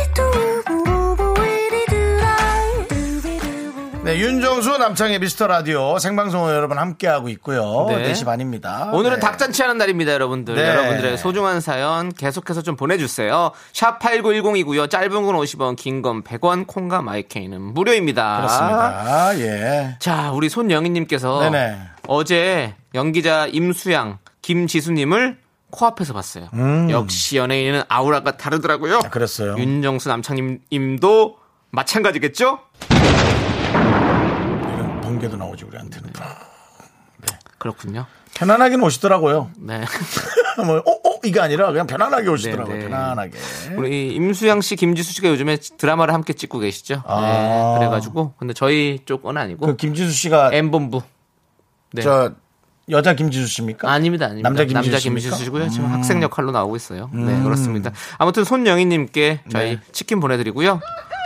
[4.03, 7.85] 네, 윤정수 남창의 미스터 라디오 생방송을 여러분 함께하고 있고요.
[7.87, 8.11] 네.
[8.11, 8.89] 4시 반입니다.
[8.93, 9.19] 오늘은 네.
[9.19, 10.55] 닭잔치 하는 날입니다, 여러분들.
[10.55, 10.67] 네.
[10.69, 13.51] 여러분들의 소중한 사연 계속해서 좀 보내주세요.
[13.73, 14.89] 샵 8910이고요.
[14.89, 18.37] 짧은 건 50원, 긴 건 100원, 콩과 마이케이는 무료입니다.
[18.37, 19.39] 그렇습니다.
[19.39, 19.97] 예.
[19.99, 21.77] 자, 우리 손영희님께서 네네.
[22.07, 25.37] 어제 연기자 임수양, 김지수님을
[25.69, 26.47] 코앞에서 봤어요.
[26.89, 28.95] 역시 연예인은 아우라가 다르더라고요.
[28.95, 29.05] 음.
[29.05, 29.55] 아, 그랬어요.
[29.59, 31.37] 윤정수 남창님도
[31.73, 32.59] 마찬가지겠죠?
[35.21, 36.09] 번개도 나오지 우리한테는.
[37.57, 38.07] 그렇군요.
[38.33, 39.51] 편안하긴 오시더라고요.
[39.59, 39.81] 네.
[40.65, 42.75] 뭐, 어, 어, 이게 아니라 그냥 편안하게 오시더라고요.
[42.75, 42.89] 네, 네.
[42.89, 43.37] 편안하게.
[43.77, 47.03] 우리 임수양 씨, 김지수 씨가 요즘에 드라마를 함께 찍고 계시죠.
[47.05, 47.21] 아.
[47.21, 47.79] 네.
[47.79, 51.01] 그래가지고 근데 저희 쪽은 아니고 그 김지수 씨가 M본부.
[51.93, 52.01] 네.
[52.01, 52.31] 저
[52.89, 53.91] 여자 김지수 씨입니까?
[53.91, 54.49] 아닙니다, 아닙니다.
[54.49, 55.03] 남자 김지수 남자?
[55.03, 55.69] 김지수 씨고요.
[55.69, 57.11] 지금 학생 역할로 나오고 있어요.
[57.13, 57.91] 네, 그렇습니다.
[58.17, 59.81] 아무튼 손영희님께 저희 네.
[59.91, 60.79] 치킨 보내드리고요.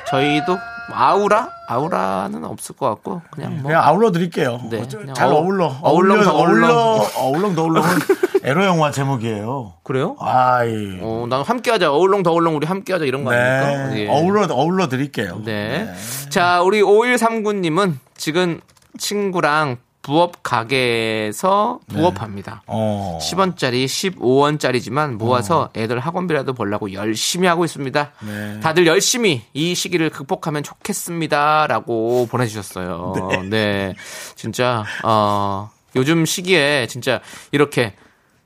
[0.09, 0.57] 저희도
[0.91, 1.49] 아우라?
[1.67, 4.59] 아우라는 없을 것 같고 그냥 뭐 그냥 아울러 드릴게요.
[4.69, 5.75] 네, 그냥 잘 어- 어울러.
[5.81, 6.67] 어울렁 더 어울러.
[6.67, 7.07] 어울렁.
[7.17, 7.89] 어울렁 더 어울렁은
[8.43, 9.73] 에로 영화 제목이에요.
[9.83, 10.15] 그래요?
[10.19, 10.99] 아이.
[11.01, 11.91] 어, 난 함께하자.
[11.91, 13.89] 어울렁 더 어울렁 우리 함께하자 이런 거 아닙니까?
[13.89, 14.01] 네.
[14.01, 14.07] 예.
[14.07, 15.41] 어울러, 어울러 드릴게요.
[15.43, 15.91] 네.
[16.29, 18.61] 자, 우리 5139님은 지금
[18.99, 22.61] 친구랑 부업 가게에서 부업합니다.
[22.67, 23.17] 어.
[23.19, 28.11] 10원짜리, 15원짜리지만 모아서 애들 학원비라도 벌라고 열심히 하고 있습니다.
[28.27, 28.59] 네.
[28.59, 31.65] 다들 열심히 이 시기를 극복하면 좋겠습니다.
[31.65, 33.15] 라고 보내주셨어요.
[33.49, 33.95] 네.
[34.35, 37.19] 진짜, 어, 요즘 시기에 진짜
[37.51, 37.95] 이렇게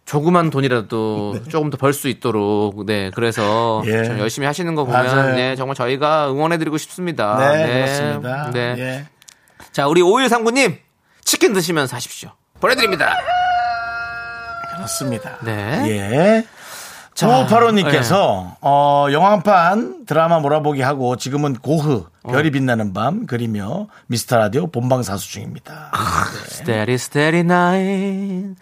[0.05, 3.11] 조그만 돈이라도 조금 더 벌 수 있도록, 네.
[3.13, 4.05] 그래서 예.
[4.05, 5.35] 좀 열심히 하시는 거 보면, 맞아요.
[5.35, 5.57] 네.
[5.57, 7.37] 정말 저희가 응원해드리고 싶습니다.
[7.37, 8.51] 네, 그렇습니다.
[8.51, 8.75] 네.
[8.77, 9.05] 예.
[9.73, 10.77] 자, 우리 5139님,
[11.29, 12.31] 치킨 드시면서 하십시오.
[12.59, 13.15] 보내드립니다.
[14.75, 15.37] 그렇습니다.
[15.43, 15.83] 네.
[15.87, 16.47] 예.
[17.13, 23.87] 자, 9585님께서 어, 영화 한 편 드라마 몰아보기 하고 지금은 고흐 별이 빛나는 밤 그리며
[24.07, 25.91] 미스터 라디오 본방 사수 중입니다.
[26.47, 28.55] Starry starry night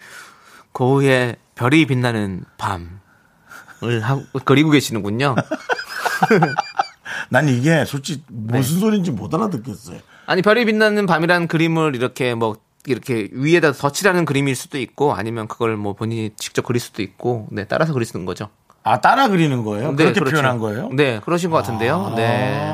[0.72, 5.36] 고흐의 별이 빛나는 밤을 하고 그리고 계시는군요.
[7.30, 10.00] 난 이게 솔직히 무슨 소리인지 못 알아듣겠어요.
[10.28, 15.76] 아니 별이 빛나는 밤이라는 그림을 이렇게 뭐 이렇게 위에다 덧칠하는 그림일 수도 있고 아니면 그걸
[15.78, 18.50] 뭐 본인이 직접 그릴 수도 있고 네 따라서 그리는 거죠.
[18.84, 19.90] 아 따라 그리는 거예요?
[19.92, 20.36] 네, 그렇게 그렇죠.
[20.36, 20.90] 표현한 거예요?
[20.92, 22.12] 네, 그러신 것 같은데요.
[22.16, 22.72] 네.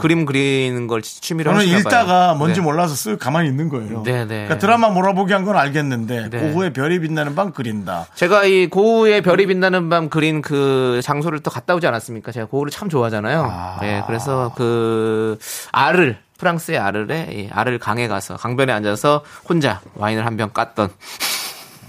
[0.00, 1.80] 그림 그리는 걸 취미로 저는 하시나 봐요.
[1.80, 2.64] 읽다가 뭔지 네.
[2.64, 4.02] 몰라서 쓱 가만히 있는 거예요.
[4.04, 4.26] 네, 네.
[4.26, 6.52] 그러니까 드라마 몰아보기 한 건 알겠는데 네.
[6.52, 8.06] 고흐의 별이 빛나는 밤 그린다.
[8.14, 12.32] 제가 이 고우의 별이 빛나는 밤 그린 그 장소를 또 갔다 오지 않았습니까?
[12.32, 13.78] 제가 고우를 참 좋아하잖아요.
[13.80, 15.38] 네, 그래서 그
[15.72, 20.90] 알을 프랑스의 아르에 이 아를 강에 가서 강변에 앉아서 혼자 와인을 한 병 깠던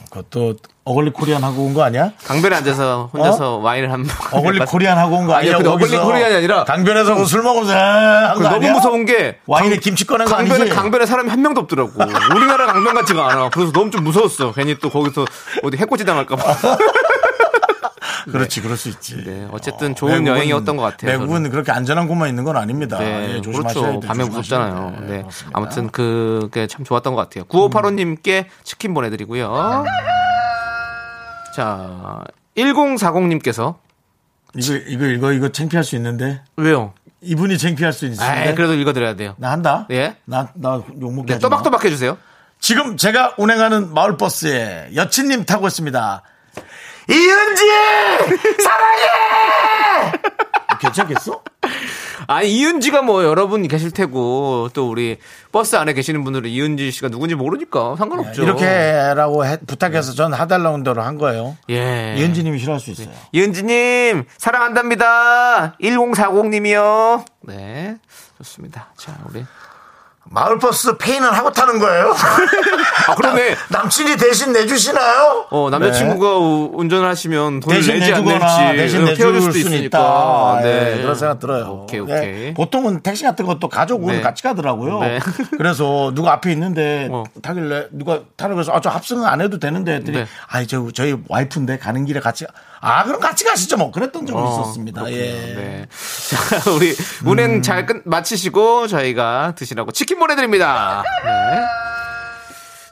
[0.09, 0.55] 그것도
[0.86, 2.12] Ugly Korean 하고 온 거 아니야?
[2.25, 4.17] 강변에 앉아서 혼자서 와인을 한 병.
[4.32, 5.57] Ugly Korean 하고 온 거 아니야?
[5.57, 8.73] 근데 Ugly Korean이 아니라 강변에서 먹으면서 한거 그 너무 아니야?
[8.73, 10.75] 무서운 게 와인에 강- 김치 꺼낸 거 강변에 아니지?
[10.75, 11.91] 강변에 사람이 한 명도 없더라고.
[12.35, 13.49] 우리나라 강변 같지가 않아.
[13.51, 14.51] 그래서 너무 좀 무서웠어.
[14.53, 15.25] 괜히 또 거기서
[15.62, 16.43] 어디 해코지 당할까 봐.
[18.25, 19.23] 그렇지, 그럴 수 있지.
[19.23, 21.12] 네, 어쨌든 좋은 여행이었던 것 같아요.
[21.12, 22.97] 외국은 그렇게 안전한 곳만 있는 건 아닙니다.
[22.99, 23.82] 네, 예, 그렇죠.
[23.82, 23.99] 돼요.
[23.99, 24.97] 밤에 무섭잖아요.
[25.01, 25.17] 네.
[25.19, 25.58] 그렇습니다.
[25.58, 27.45] 아무튼 그게 참 좋았던 것 같아요.
[27.45, 29.86] 9585님께 치킨 보내드리고요.
[31.55, 32.23] 자,
[32.58, 33.75] 1040님께서
[34.55, 36.93] 이거 이거 이거 이거 창피할 수 있는데 왜요?
[37.21, 39.36] 이분이 창피할 수 아, 있는데 그래도 읽어드려야 돼요.
[39.38, 39.88] 나 한다.
[39.91, 40.15] 예?
[40.25, 41.39] 나나 욕먹게 네.
[41.39, 42.17] 또박또박 해주세요.
[42.60, 46.23] 지금 제가 운행하는 마을버스에 여친님 타고 있습니다.
[47.10, 47.63] 이은지
[48.63, 50.12] 사랑해.
[50.82, 51.41] 괜찮겠어?
[52.28, 55.17] 아니 이은지가 뭐 여러분 계실 테고 또 우리
[55.52, 58.43] 버스 안에 계시는 분들은 이은지 씨가 누군지 모르니까 상관없죠.
[58.43, 61.58] 이렇게라고 해- 부탁해서 전 하달라는 대로 한 거예요.
[61.69, 62.15] 예.
[62.17, 63.10] 이은지 님이 싫어할 수 있어요.
[63.32, 65.76] 이은지 님 사랑한답니다.
[65.82, 67.26] 1040 님이요.
[67.41, 67.98] 네
[68.38, 68.89] 좋습니다.
[68.95, 69.43] 자 우리
[70.32, 72.13] 마을버스 페인을 하고 타는 거예요?
[73.08, 73.56] 아 그러네.
[73.70, 75.48] 남친이 대신 내주시나요?
[75.50, 79.86] 어 남자친구가 우- 운전을 하시면 돈을 대신 내지 내주거나 대신 태워줄 내줄 수도 있으니까.
[79.86, 80.62] 있다.
[80.62, 81.82] 네, 그런 생각 들어요.
[81.84, 82.54] 오케이 네, 오케이.
[82.54, 84.22] 보통은 택시 같은 것도 가족은 네.
[84.22, 85.00] 같이 가더라고요.
[85.00, 85.20] 네.
[85.58, 87.24] 그래서 누가 앞에 있는데 어.
[87.42, 90.28] 타길래 누가 타라 그래서 아, 저 합승은 안 해도 되는데 했더니 네.
[90.48, 92.46] 아이 저 저희 와이프인데 가는 길에 같이
[92.82, 95.04] 아 그럼 같이 가시죠 뭐 그랬던 적은 어, 있었습니다.
[95.04, 95.22] 그렇군요.
[95.22, 95.32] 예.
[95.32, 95.88] 네.
[96.30, 97.62] 자, 우리 운행 음.
[97.62, 101.04] 잘 끝, 마치시고 저희가 드시라고 치킨 보내드립니다.
[101.26, 101.62] 네.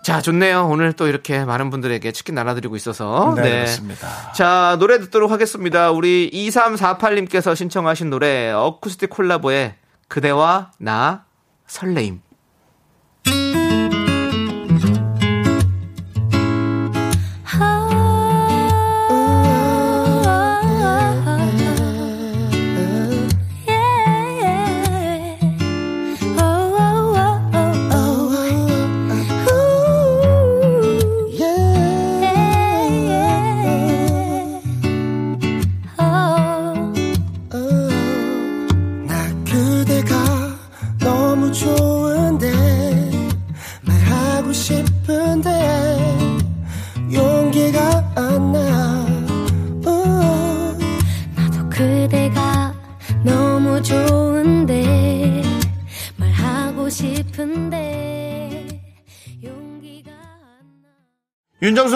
[0.04, 0.68] 자, 좋네요.
[0.70, 3.34] 오늘 또 이렇게 많은 분들에게 치킨 나눠드리고 있어서.
[3.36, 4.32] 네, 그렇습니다.
[4.32, 5.92] 자, 노래 듣도록 하겠습니다.
[5.92, 9.76] 우리 2348님께서 신청하신 노래, 어쿠스틱 콜라보의
[10.08, 11.26] 그대와 나
[11.68, 12.22] 설레임.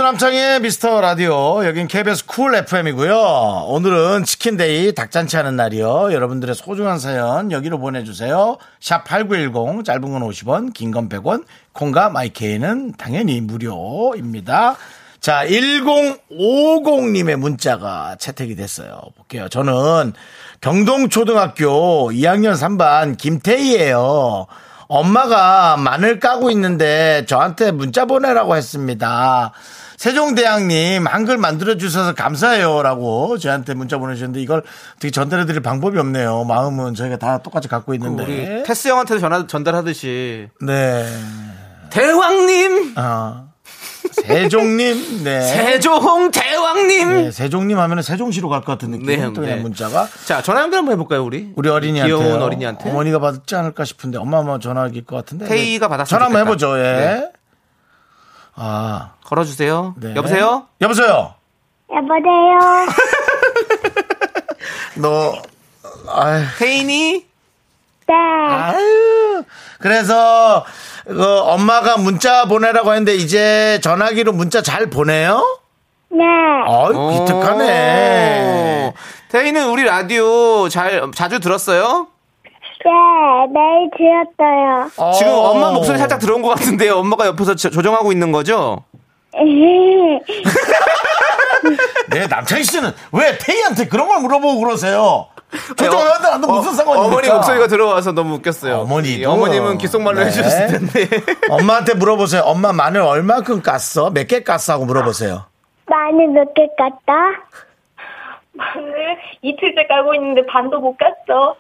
[0.02, 3.66] 윤정수 남창희의 미스터 라디오 여긴 KBS 쿨 FM이고요.
[3.68, 6.12] 오늘은 치킨 day 닭잔치 하는 날이요.
[6.12, 8.58] 여러분들의 소중한 사연 여기로 보내주세요.
[8.80, 14.76] 샵 8910 짧은 건 50원 긴 건 100원 콩과 my K는 당연히 무료입니다.
[15.20, 19.00] 자 1050님의 문자가 채택이 됐어요.
[19.16, 19.50] 볼게요.
[19.50, 20.14] 저는
[20.62, 24.48] 경동초등학교 2학년 3반 김태희예요.
[24.88, 29.54] 엄마가 마늘 까고 있는데 저한테 문자 보내라고 했습니다.
[30.02, 34.64] 세종대왕님 한글 만들어 주셔서 감사해요라고 저한테 문자 보내주셨는데 이걸
[34.96, 36.44] 어떻게 전달해 드릴 방법이 없네요.
[36.46, 38.24] 마음은 저희가 다 똑같이 갖고 있는데.
[38.24, 40.48] 우리 테스 형한테 전화, 전달하듯이.
[40.60, 41.06] 네.
[41.92, 42.94] 대왕님!
[42.96, 43.50] 아.
[44.12, 45.42] 세종님, 네.
[45.42, 47.10] 세종 대왕님!
[47.26, 49.06] 네, 세종님 하면 세종시로 갈 것 같은 느낌.
[49.06, 49.58] 네, 또 네.
[49.58, 50.08] 문자가.
[50.26, 51.52] 자, 전화 연결 한번 해볼까요, 우리?
[51.56, 52.12] 우리 어린이한테.
[52.12, 52.90] 귀여운 어린이한테.
[52.90, 55.46] 어머니가 받지 않을까 싶은데 엄마 한번 전화할 것 같은데.
[55.46, 55.90] 태희가 네.
[55.92, 56.42] 받았으면 전화 한번.
[56.42, 56.82] 해보죠, 예.
[56.82, 57.32] 네.
[58.56, 59.12] 아.
[59.32, 59.96] 걸어주세요.
[59.98, 60.14] 네.
[60.18, 60.66] 여보세요?
[60.82, 61.34] 여보세요?
[61.90, 62.60] 여보세요.
[65.02, 65.34] 너,
[66.10, 66.44] 아유.
[66.60, 67.26] 태인이?
[68.08, 68.14] 네.
[68.14, 69.44] 아유.
[69.80, 70.66] 그래서,
[71.06, 75.60] 그, 엄마가 문자 보내라고 했는데, 이제 전화기로 문자 잘 보내요?
[76.10, 76.26] 네.
[76.68, 78.90] 아유, 기특하네.
[78.90, 78.94] 오.
[79.30, 82.08] 태희는 우리 라디오 잘 자주 들었어요?
[82.84, 82.92] 네,
[83.54, 85.14] 매일 들었어요.
[85.18, 85.52] 지금 어.
[85.52, 86.98] 엄마 목소리 살짝 들어온 것 같은데요.
[86.98, 88.84] 엄마가 옆에서 조- 조정하고 있는 거죠?
[92.10, 95.28] 네, 남창희 씨는 왜 태희한테 그런 걸 물어보고 그러세요?
[95.78, 97.08] 조정하는데 나도 무슨 상관입니까?
[97.16, 98.80] 어머니 목소리가 들어와서 너무 웃겼어요.
[98.82, 99.22] 어머니도.
[99.22, 100.26] 이 어머님은 귓속말로 네.
[100.28, 101.10] 해주셨을 텐데.
[101.50, 102.42] 엄마한테 물어보세요.
[102.44, 104.14] 엄마 마늘 얼마큼 깠어?
[104.14, 104.72] 몇 개 깠어?
[104.74, 105.46] 하고 물어보세요.
[105.88, 107.14] 마늘 몇 개 깠다?
[108.54, 111.56] 마늘 이틀째 깔고 있는데 반도 못 깠어.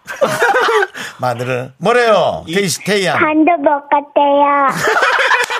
[1.19, 1.73] 마늘을.
[1.77, 2.43] 뭐래요?
[2.53, 3.17] 태희 씨, 태희 양.
[3.19, 4.67] 반도 못 깠대요.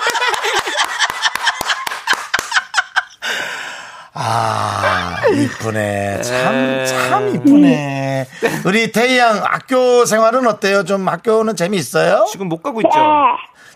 [4.14, 6.20] 아, 이쁘네.
[6.22, 8.26] 참, 참 이쁘네.
[8.66, 10.84] 우리 태희 양 학교 생활은 어때요?
[10.84, 12.26] 좀 학교는 재미있어요?
[12.30, 12.88] 지금 못 가고 네.
[12.88, 12.98] 있죠?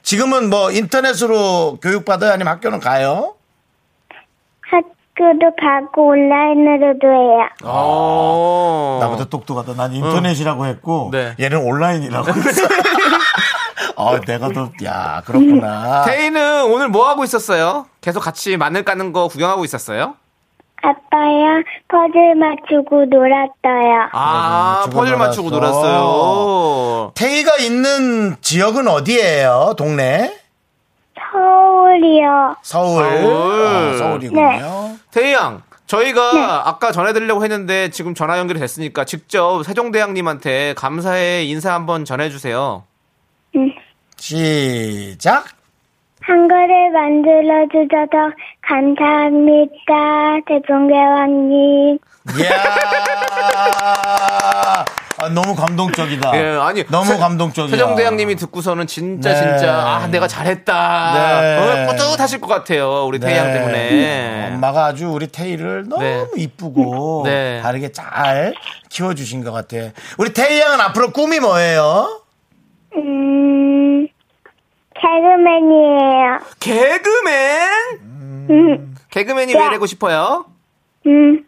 [0.03, 2.33] 지금은 뭐 인터넷으로 교육받아요?
[2.33, 3.35] 아니면 학교는 가요?
[4.61, 7.49] 학교도 가고 온라인으로도 해요.
[7.65, 8.99] 어.
[9.01, 9.75] 나보다 똑똑하다.
[9.75, 11.35] 난 인터넷이라고 했고, 네.
[11.41, 12.69] 얘는 온라인이라고 했어.
[13.97, 16.03] 아, 내가 더, 야, 그렇구나.
[16.05, 17.87] 태희는 오늘 뭐 하고 있었어요?
[18.03, 20.15] 계속 같이 마늘 까는 거 구경하고 있었어요?
[20.89, 24.09] 아빠야 퍼즐 맞추고 놀았어요.
[24.13, 25.81] 아, 맞추고 퍼즐 맞추고 놀았어.
[25.83, 27.13] 놀았어요.
[27.15, 29.75] 태희가 있는 지역은 어디예요?
[29.77, 30.33] 동네?
[31.33, 32.57] 서울이요.
[32.63, 33.05] 서울.
[33.05, 33.67] 서울.
[33.67, 34.97] 아, 서울이군요.
[35.11, 36.41] 태희 양, 저희가 네.
[36.41, 42.85] 아까 전해드리려고 했는데 지금 전화 연결이 됐으니까 직접 세종대왕님한테 감사의 인사 한번 전해주세요.
[44.17, 45.45] 시작.
[46.27, 48.33] 한글을 만들어 주셔서
[48.67, 50.41] 감사합니다.
[50.49, 51.99] 대종대왕님.
[52.41, 52.51] 이야.
[55.19, 56.37] 아, 너무 감동적이다.
[56.37, 57.71] 예, 아니 너무 세- 감동적이야.
[57.77, 59.37] 세종대왕님이 듣고서는 진짜 네.
[59.37, 61.13] 진짜 아 내가 잘했다.
[61.15, 61.85] 네.
[61.85, 63.07] 어, 뿌듯하실 것 같아요.
[63.07, 64.51] 우리 태희 양 때문에.
[64.53, 66.27] 엄마가 아주 우리 태희를 너무 네.
[66.37, 67.61] 이쁘고 네.
[67.63, 68.53] 바르게 잘
[68.91, 69.77] 키워주신 것 같아.
[70.19, 72.21] 우리 태희 양은 앞으로 꿈이 뭐예요?
[72.97, 74.07] 음,
[75.17, 76.39] 개그맨이에요.
[76.61, 77.71] 개그맨?
[78.51, 80.47] 음, 개그맨이 왜 되고 싶어요?
[81.07, 81.47] 음,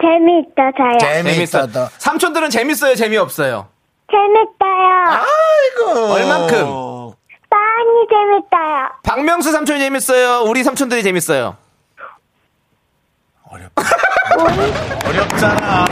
[0.00, 0.98] 재미있어서요.
[1.00, 1.86] 재미있어도.
[1.98, 3.68] 삼촌들은 재밌어요, 재미없어요?
[4.10, 5.24] 재밌어요.
[5.24, 6.12] 아이고.
[6.12, 7.14] 얼만큼?
[7.50, 8.88] 많이 재밌어요.
[9.04, 10.42] 박명수 삼촌이 재밌어요?
[10.42, 11.56] 우리 삼촌들이 재밌어요?
[13.50, 13.70] 어렵
[15.38, 15.84] 잖아.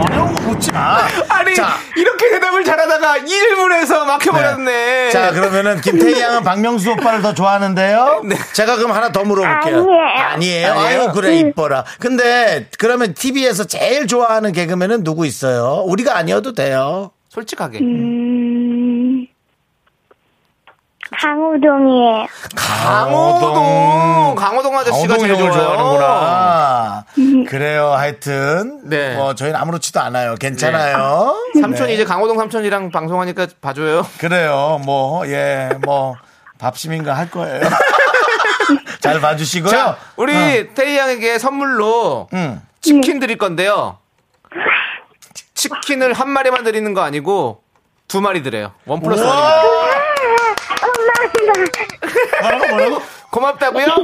[0.00, 0.98] 어려운 거 묻지 마.
[1.28, 1.76] 아니, 자.
[1.96, 5.10] 이렇게 대답을 잘하다가 1문에서 막혀버렸네.
[5.10, 8.22] 자, 그러면은 김태희 양은 박명수 오빠를 더 좋아하는데요?
[8.24, 8.36] 네.
[8.54, 9.78] 제가 그럼 하나 더 물어볼게요.
[9.78, 10.00] 아니에요.
[10.32, 10.72] 아니에요?
[10.72, 11.00] 아니에요?
[11.02, 11.84] 아유, 그래, 이뻐라.
[11.98, 15.82] 근데 그러면 TV에서 제일 좋아하는 개그맨은 누구 있어요?
[15.86, 17.10] 우리가 아니어도 돼요.
[17.28, 17.78] 솔직하게.
[17.78, 18.61] 음,
[21.18, 22.26] 강호동이에요.
[22.56, 24.34] 강호동.
[24.34, 25.52] 강호동 아저씨가 제일 좋아요.
[25.52, 27.04] 좋아하는구나.
[27.48, 28.80] 그래요, 하여튼.
[28.84, 29.14] 네.
[29.16, 30.34] 뭐, 저희는 아무렇지도 않아요.
[30.36, 31.36] 괜찮아요.
[31.60, 31.94] 삼촌이 네.
[31.94, 34.06] 이제 강호동 삼촌이랑 방송하니까 봐줘요.
[34.18, 36.16] 그래요, 뭐, 예, 뭐,
[36.58, 37.60] 밥심인가 할 거예요.
[39.00, 39.70] 잘 봐주시고요.
[39.70, 42.62] 자, 우리 태희 양에게 선물로 응.
[42.80, 43.98] 치킨 드릴 건데요.
[45.54, 47.62] 치킨을 한 마리만 드리는 거 아니고
[48.08, 48.72] 두 마리 드려요.
[48.86, 49.62] 원 플러스 원입니다.
[52.40, 53.02] 뭐라고, 뭐라고?
[53.30, 53.86] 고맙다고요?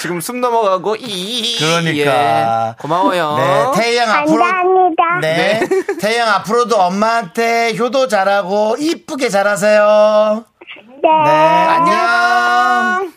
[0.00, 2.68] 지금 숨 넘어가고 이 그러니까.
[2.70, 2.74] 예.
[2.80, 3.36] 고마워요.
[3.36, 4.38] 네, 태양 앞으로.
[4.38, 5.18] 감사합니다.
[5.20, 5.60] 네.
[6.00, 10.44] 태양 앞으로도 엄마한테 효도 잘하고 이쁘게 잘하세요.
[11.02, 11.08] 네.
[11.08, 11.30] 네.
[11.68, 13.12] 안녕.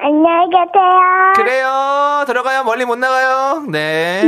[0.00, 1.32] 안녕히 계세요.
[1.36, 2.24] 그래요.
[2.26, 2.62] 들어가요.
[2.64, 3.64] 멀리 못 나가요.
[3.70, 4.22] 네.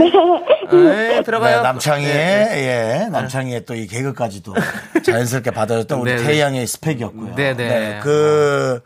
[0.71, 1.57] 네, 들어가요.
[1.59, 3.03] 네, 남창희의, 네.
[3.05, 4.55] 예, 남창희의 또 이 개그까지도
[5.05, 6.25] 자연스럽게 받아줬던 우리 네, 네.
[6.25, 7.35] 태양의 스펙이었고요.
[7.37, 8.01] 네, 네.
[8.03, 8.83] 그,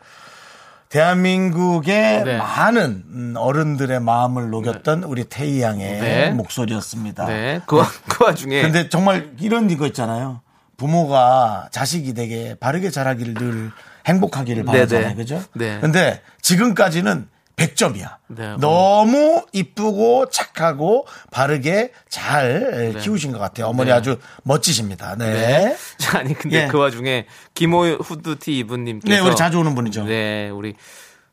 [0.89, 2.37] 대한민국의 네.
[2.37, 6.29] 많은 음, 어른들의 마음을 녹였던 우리 태희 양의 네.
[6.31, 7.25] 목소리였습니다.
[7.25, 7.61] 네.
[7.65, 8.61] 그, 와- 그 와중에.
[8.61, 10.41] 근데 정말 이런 이거 있잖아요.
[10.77, 13.71] 부모가 자식이 되게 바르게 자라기를 늘
[14.05, 15.09] 행복하기를 네, 바라잖아요.
[15.09, 15.15] 네.
[15.15, 15.43] 그죠?
[15.53, 15.79] 네.
[15.79, 18.15] 근데 지금까지는 100점이야.
[18.27, 18.57] 네, 뭐.
[18.57, 23.67] 너무 이쁘고 착하고 바르게 잘 키우신 것 같아요.
[23.67, 23.95] 어머니 네.
[23.95, 25.15] 아주 멋지십니다.
[25.15, 25.33] 네.
[25.33, 25.33] 네.
[25.33, 25.77] 네.
[25.97, 26.67] 자, 아니, 근데 예.
[26.67, 29.15] 그 와중에 김호 후드티 이분님께서.
[29.15, 30.03] 네, 우리 자주 오는 분이죠.
[30.03, 30.09] 네.
[30.09, 30.75] 네, 우리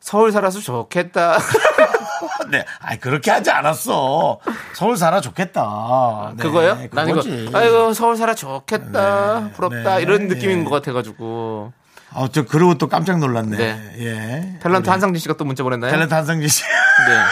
[0.01, 1.39] 서울 살아서 좋겠다.
[2.81, 4.39] 아이, 그렇게 하지 않았어.
[4.75, 6.35] 서울 살아 좋겠다.
[6.37, 6.79] 네, 그거요?
[6.93, 7.23] 난 이거.
[7.53, 9.51] 아이고, 서울 살아 좋겠다.
[9.55, 9.97] 부럽다.
[9.97, 10.03] 네.
[10.03, 10.65] 이런 느낌인 예.
[10.65, 11.73] 것 같아가지고.
[12.15, 13.57] 아, 저 그러고 또 깜짝 놀랐네.
[13.57, 13.95] 네.
[13.99, 14.59] 예.
[14.63, 15.93] 탤런트 한상진 씨가 또 문자 보냈나요?
[15.93, 16.63] 탤런트 한상진 씨.
[16.63, 17.23] 네.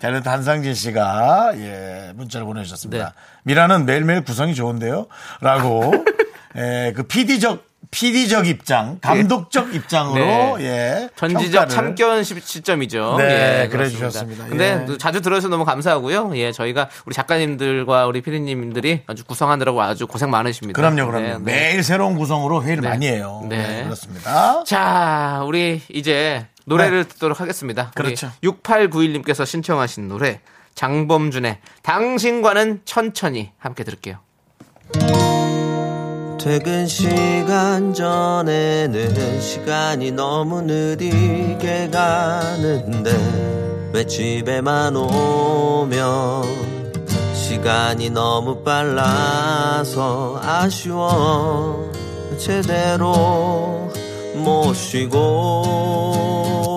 [0.00, 3.04] 탤런트 한상진 씨가 예 문자를 보내주셨습니다.
[3.06, 3.12] 네.
[3.44, 5.06] 미라는 매일매일 구성이 좋은데요.
[5.40, 5.92] 라고
[6.56, 10.64] 예, 그 PD적 PD적 입장, 감독적 입장으로 네.
[10.64, 11.08] 예.
[11.16, 11.68] 전지적 평가를.
[11.68, 13.16] 참견 시- 시점이죠.
[13.18, 13.88] 네, 예, 그래.
[13.88, 14.46] 주셨습니다.
[14.46, 14.84] 근데 예.
[14.84, 16.36] 또 자주 들어주셔서 너무 감사하고요.
[16.36, 20.76] 예, 저희가 우리 작가님들과 우리 피디님들이 아주 구성하느라고 아주 고생 많으십니다.
[20.80, 21.26] 그럼요, 그럼요.
[21.26, 21.38] 네, 네.
[21.38, 22.88] 매일 새로운 구성으로 회의를 네.
[22.88, 23.44] 많이 해요.
[23.48, 23.56] 네.
[23.58, 23.84] 네.
[23.84, 24.64] 그렇습니다.
[24.64, 27.84] 자, 우리 이제 노래를 듣도록 하겠습니다.
[27.84, 27.90] 네.
[27.94, 28.30] 그렇죠.
[28.42, 30.40] 6891님께서 신청하신 노래
[30.74, 34.18] 장범준의 당신과는 천천히 함께 들을게요.
[36.44, 46.44] 퇴근 시간 전에는 시간이 너무 느리게 가는데 왜 집에만 오면
[47.34, 51.90] 시간이 너무 빨라서 아쉬워.
[52.36, 53.90] 제대로
[54.34, 56.73] 못 쉬고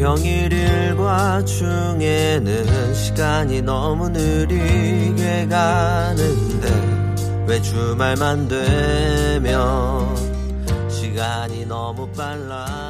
[0.00, 10.16] 평일 일과 중에는 시간이 너무 느리게 가는데 왜 주말만 되면
[10.88, 12.89] 시간이 너무 빨라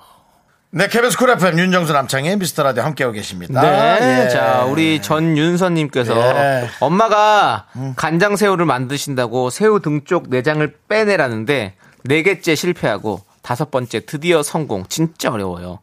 [0.73, 4.23] 네 KBS 쿨 FM 윤정수 남창희 미스터 라디오 함께하고 계십니다 네.
[4.25, 4.29] 예.
[4.29, 6.69] 자, 우리 전윤서님께서 예.
[6.79, 7.65] 엄마가
[7.97, 14.85] 간장 새우를 만드신다고 새우 등 쪽 내장을 빼내라는데 네 개째 실패하고 다섯 번째 드디어 성공.
[14.87, 15.79] 진짜 어려워요.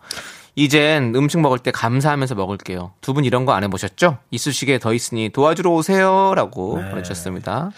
[0.55, 2.92] 이젠 음식 먹을 때 감사하면서 먹을게요.
[3.01, 4.18] 두 분 이런 거 안 해보셨죠?
[4.31, 6.88] 이쑤시개 더 있으니 도와주러 오세요 라고 네.
[6.90, 7.70] 보내주셨습니다.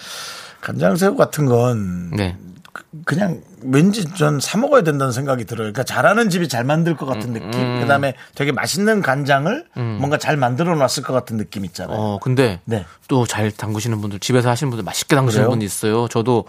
[0.60, 2.36] 간장새우 같은 건 네.
[3.04, 5.72] 그냥 왠지 전 사 먹어야 된다는 생각이 들어요.
[5.72, 7.80] 그러니까 잘하는 집이 잘 만들 것 같은 음, 느낌.
[7.80, 9.66] 그다음에 되게 맛있는 간장을
[9.98, 11.96] 뭔가 잘 만들어 놨을 것 같은 느낌 있잖아요.
[11.98, 12.84] 어, 근데 네.
[13.08, 15.48] 또 잘 담그시는 분들, 집에서 하시는 분들 맛있게 담그시는?
[15.50, 16.08] 분이 있어요.
[16.08, 16.44] 저도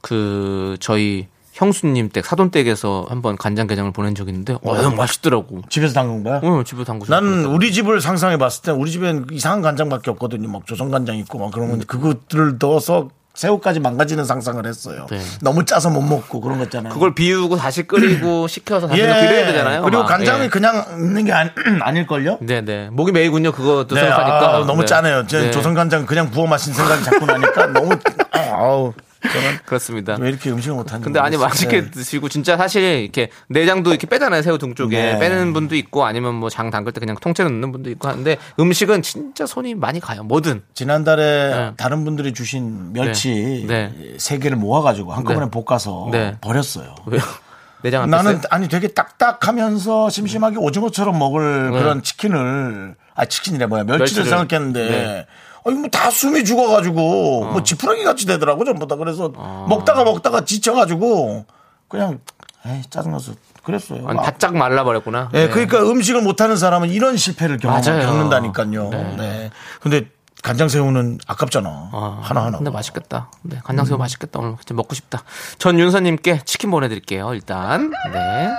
[0.00, 5.62] 그 저희 형수님 댁 사돈 댁에서 한번 간장게장을 보낸 적이 있는데 어, 너무 맛있더라고.
[5.68, 6.40] 집에서 담근 거야?
[6.42, 10.48] 어, 집에 담그셨 나는 우리 집을 상상해 봤을 때 우리 집엔 이상한 간장밖에 없거든요.
[10.48, 15.06] 막 조선 간장 있고 막 그런 건데 그것들을 넣어서 새우까지 망가지는 상상을 했어요.
[15.10, 15.18] 네.
[15.40, 16.92] 너무 짜서 못 먹고 그런 거 있잖아요.
[16.92, 19.78] 그걸 비우고 다시 끓이고 식혀서 다시 비벼야 되잖아요.
[19.78, 19.82] 예.
[19.84, 20.08] 그리고 막.
[20.08, 20.48] 간장이 예.
[20.48, 22.38] 그냥 있는 게 아니, 아닐걸요?
[22.42, 22.90] 네네.
[22.92, 23.52] 목이 메이군요.
[23.52, 24.56] 그것도 네, 생각하니까.
[24.56, 24.86] 아, 너무 네.
[24.86, 25.26] 짜네요.
[25.26, 25.50] 제 네.
[25.50, 27.92] 조선간장 그냥 부어 마신 생각이 자꾸 나니까 너무
[28.32, 30.16] 아 우 저는 그렇습니다.
[30.18, 31.36] 왜 이렇게 음식을 못하는지 근데 아니.
[31.36, 31.90] 맛있게 네.
[31.92, 35.18] 드시고 진짜 사실 이렇게 내장도 이렇게 빼잖아요 새우 등 쪽에 네.
[35.20, 39.02] 빼는 분도 있고 아니면 뭐 장 담글 때 그냥 통째로 넣는 분도 있고 하는데 음식은
[39.02, 41.22] 진짜 손이 많이 가요 뭐든 지난달에
[41.56, 41.72] 네.
[41.76, 43.92] 다른 분들이 주신 멸치 네.
[44.18, 45.50] 세 개를 모아가지고 한꺼번에 네.
[45.52, 46.36] 볶아서 네.
[46.40, 46.94] 버렸어요.
[47.06, 47.22] 왜요
[47.84, 48.40] 내장 안 나는?
[48.50, 51.78] 아니 되게 딱딱하면서 심심하게 오징어처럼 먹을 네.
[51.78, 54.24] 그런 치킨을 아 치킨이래 뭐야 멸치를 멸치를.
[54.26, 55.26] 생각했는데 네.
[55.64, 59.28] 아니 뭐다 숨이 죽어가지고 뭐 지푸라기 같이 되더라고 전부 다 그래서
[59.68, 61.46] 먹다가 먹다가 지쳐가지고
[61.88, 62.20] 그냥
[62.66, 63.32] 에이 짜증나서
[63.64, 64.06] 그랬어요.
[64.08, 65.48] 아니, 아, 바짝 말라버렸구나 예, 네.
[65.48, 68.06] 그러니까 음식을 못하는 사람은 이런 실패를 겪, 맞아요.
[68.06, 68.88] 겪는다니까요.
[68.90, 69.14] 네.
[69.16, 69.50] 네.
[69.80, 70.08] 근데
[70.42, 71.90] 간장새우는 아깝잖아.
[71.92, 72.58] 아, 하나하나.
[72.58, 73.30] 근데 맛있겠다.
[73.42, 74.40] 네, 간장새우 맛있겠다.
[74.40, 75.22] 오늘 진짜 먹고 싶다.
[75.58, 77.34] 전 윤서님께 치킨 보내드릴게요.
[77.34, 78.50] 일단 네,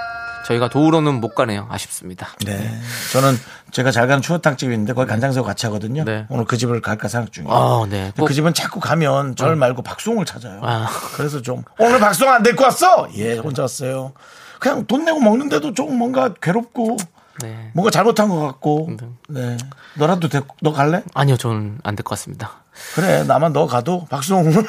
[0.46, 1.68] 저희가 도우로는 못 가네요.
[1.70, 2.28] 아쉽습니다.
[2.46, 2.80] 네.
[3.14, 3.40] 저는
[3.72, 6.04] 제가 잘 가는 추어탕집이 있는데 거기 간장새우 같이 하거든요.
[6.04, 6.26] 네.
[6.30, 7.54] 오늘 그 집을 갈까 생각 중이에요.
[7.54, 8.12] 어, 네.
[8.18, 10.60] 꼭- 그 집은 자꾸 가면 절 말고 박송을 찾아요.
[10.64, 10.88] 아.
[11.16, 13.08] 그래서 좀 오늘 박송 안 데리고 왔어?
[13.16, 14.14] 예, 혼자 왔어요.
[14.60, 16.98] 그냥 돈 내고 먹는데도 좀 뭔가 괴롭고
[17.42, 17.72] 네.
[17.74, 18.90] 뭔가 잘못한 것 같고.
[19.30, 19.58] 네.
[19.96, 21.04] 너라도 데, 너 갈래?
[21.14, 22.52] 아니요, 저는 안 될 것 같습니다.
[22.96, 23.24] 그래.
[23.24, 24.52] 나만 너 가도 박송은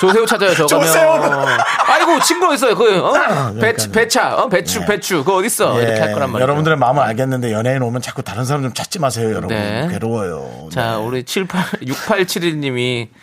[0.00, 0.86] 조새우 찾아요, 저 가면.
[0.86, 1.64] 조새우는-
[2.08, 2.74] 아이고, 친구 있어요.
[2.74, 3.12] 그, 어?
[3.12, 3.54] 그러니까요.
[3.60, 4.48] 배차, 배차, 어?
[4.48, 5.18] 배추, 배추.
[5.24, 5.80] 그거 어딨어?
[5.80, 6.38] 이렇게 할 거란 말이에요.
[6.38, 9.48] 예, 여러분들의 마음을 알겠는데 연예인 오면 자꾸 다른 사람 좀 찾지 마세요, 여러분.
[9.48, 9.88] 네.
[9.90, 10.68] 괴로워요.
[10.70, 11.04] 자, 네.
[11.04, 13.08] 우리 78, 6871님이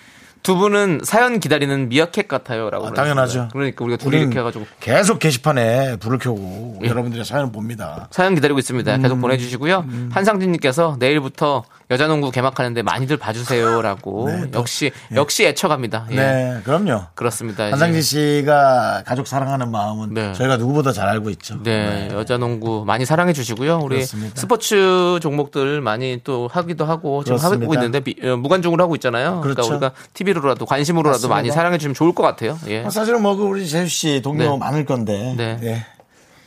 [0.46, 2.70] 두 분은 사연 기다리는 미어캣 같아요.
[2.70, 2.86] 라고.
[2.86, 3.50] 아, 당연하죠.
[3.52, 6.88] 그러니까 우리가 둘이 이렇게 해가지고 계속 게시판에 불을 켜고 예.
[6.88, 8.08] 여러분들의 사연을 봅니다.
[8.12, 8.96] 사연 기다리고 있습니다.
[8.96, 9.02] 음.
[9.02, 9.86] 계속 보내주시고요.
[10.12, 14.26] 한상진님께서 내일부터 여자농구 개막하는데 많이들 봐주세요라고.
[14.30, 16.08] 네, 또, 역시 역시 애처갑니다.
[16.12, 16.16] 예.
[16.16, 17.04] 네, 그럼요.
[17.14, 17.66] 그렇습니다.
[17.66, 20.34] 한상진 씨가 가족 사랑하는 마음은 네.
[20.34, 21.62] 저희가 누구보다 잘 알고 있죠.
[21.64, 23.80] 네, 여자농구 많이 사랑해 주시고요.
[23.84, 24.40] 우리 그렇습니다.
[24.40, 27.84] 스포츠 종목들 많이 또 하기도 하고 지금 하고 그렇습니다.
[27.86, 29.42] 있는데 미- 어, 무관중으로 하고 있잖아요.
[29.42, 29.72] 그러니까 그렇죠.
[29.74, 31.36] 우리가 TV로라도 관심으로라도 맞습니다.
[31.36, 32.58] 많이 사랑해 주시면 좋을 것 같아요.
[32.68, 32.90] 예.
[32.90, 34.58] 사실은 뭐그 우리 재수 씨 동료 네.
[34.58, 35.34] 많을 건데.
[35.38, 35.86] 네.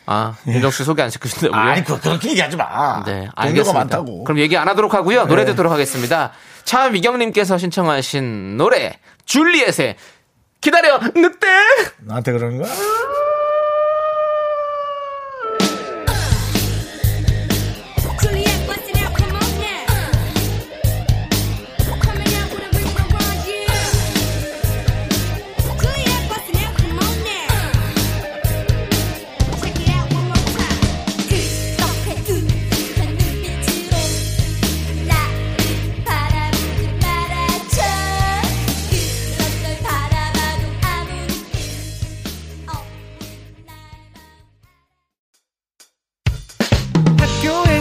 [0.08, 0.12] 예.
[0.12, 1.60] 아, 윤정 씨 소개 안 시켜준다고요?
[1.60, 3.02] 아니, 그, 그렇게 얘기하지 마.
[3.04, 3.78] 네, 알겠습니다.
[3.78, 4.24] 많다고.
[4.24, 5.26] 그럼 얘기 안 하도록 하고요.
[5.26, 5.50] 노래 네.
[5.52, 6.32] 듣도록 하겠습니다.
[6.64, 9.96] 차미경님께서 신청하신 노래 줄리엣의
[10.60, 11.46] 기다려 늑대.
[12.00, 12.72] 나한테 그러는 거야?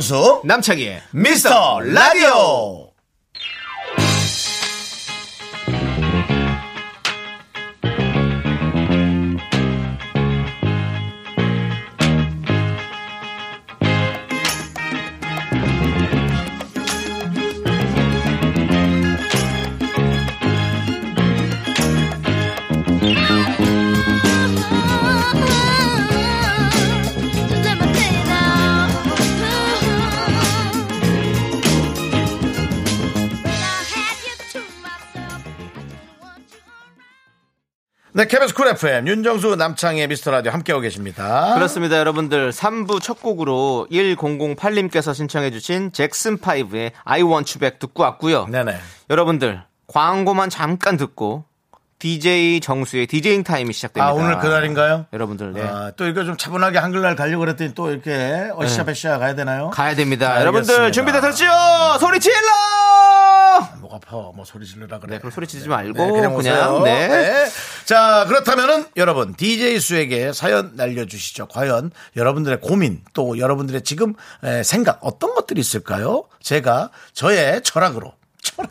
[0.00, 2.89] 윤정수 남창희의 미스터 라디오
[38.20, 41.54] 네, KBS 쿨 FM 윤정수 남창희의 미스터 라디오 함께하고 계십니다.
[41.54, 42.50] 그렇습니다, 여러분들.
[42.50, 48.44] 3부 첫 곡으로 1008님께서 신청해주신 잭슨5의 I Want You Back 듣고 왔고요.
[48.48, 48.78] 네네.
[49.08, 51.46] 여러분들, 광고만 잠깐 듣고
[51.98, 54.08] DJ 정수의 디제잉 타임이 시작됩니다.
[54.08, 55.06] 아, 오늘 그날인가요?
[55.14, 55.62] 여러분들, 네.
[55.62, 59.70] 아, 또 이거 좀 차분하게 한글날 가려고 그랬더니 또 이렇게 어시샤베시아 가야 되나요?
[59.70, 60.34] 가야 됩니다.
[60.34, 60.40] 알겠습니다.
[60.74, 61.46] 여러분들 준비되셨죠?
[61.98, 62.36] 소리 질러!
[63.80, 64.16] 목 아파.
[64.34, 65.14] 뭐 소리 질러라 그래.
[65.14, 66.82] 네, 그럼 소리 지르지 말고 네, 그냥, 그냥, 오세요.
[66.84, 67.46] 네.
[67.84, 71.48] 자, 그렇다면은 여러분 DJ 수에게 사연 날려주시죠.
[71.48, 76.24] 과연 여러분들의 고민 또 여러분들의 지금 에, 생각 어떤 것들이 있을까요?
[76.42, 78.70] 제가 저의 철학으로 철학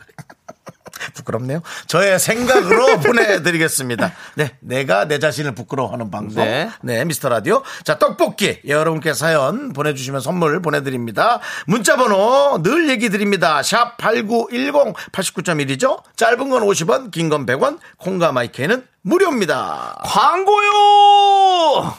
[1.14, 1.62] 부끄럽네요.
[1.86, 4.12] 저의 생각으로 보내드리겠습니다.
[4.34, 6.44] 네, 내가 내 자신을 부끄러워하는 방송.
[6.44, 6.70] 네.
[6.82, 7.62] 네, 미스터 라디오.
[7.84, 8.60] 자, 떡볶이.
[8.66, 11.40] 여러분께 사연 보내주시면 선물 보내드립니다.
[11.66, 13.62] 문자번호 늘 얘기 드립니다.
[13.62, 16.02] 샵 8910 89.1이죠.
[16.16, 20.00] 짧은 건 50원, 긴 건 100원, 콩과 마이크는 무료입니다.
[20.04, 21.94] 광고요!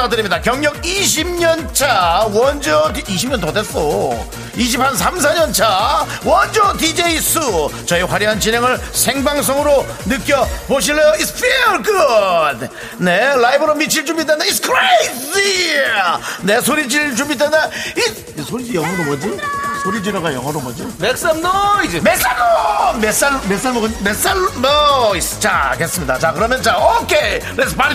[0.00, 0.40] 인사드립니다.
[0.40, 3.78] 경력 20년 차 원조 디- 20년 더 됐어.
[4.56, 7.70] 20한 3, 4년 차 원조 DJ 수.
[7.86, 11.12] 저희 화려한 진행을 생방송으로 느껴 보실래요?
[11.18, 12.68] It's feel good.
[12.98, 14.42] 네, 라이브로 미칠 준비된다.
[14.44, 15.82] It's crazy.
[16.42, 17.68] 네, 소리 질 준비된다.
[17.96, 19.36] It's 소리 질 영어로 뭐지?
[19.82, 20.86] 소리 지러가 영어로 뭐지?
[20.98, 21.96] Make some noise!
[22.02, 22.18] 몇
[23.00, 27.88] 몇살 몇살 먹은 make some noise 자 됐습니다 자 그러면 자 오케이 let's par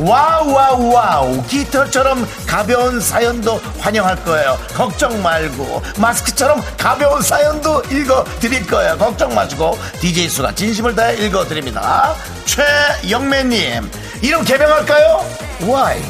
[0.00, 8.96] Wow wow wow 깃털처럼 가벼운 사연도 환영할 거예요 걱정 말고 마스크처럼 가벼운 사연도 읽어드릴 거예요
[8.98, 12.14] 걱정 마시고 DJ 수가 진심을 다해 읽어드립니다
[12.46, 13.90] 최영매님
[14.22, 15.24] 이름 개명할까요?
[15.62, 16.02] Why?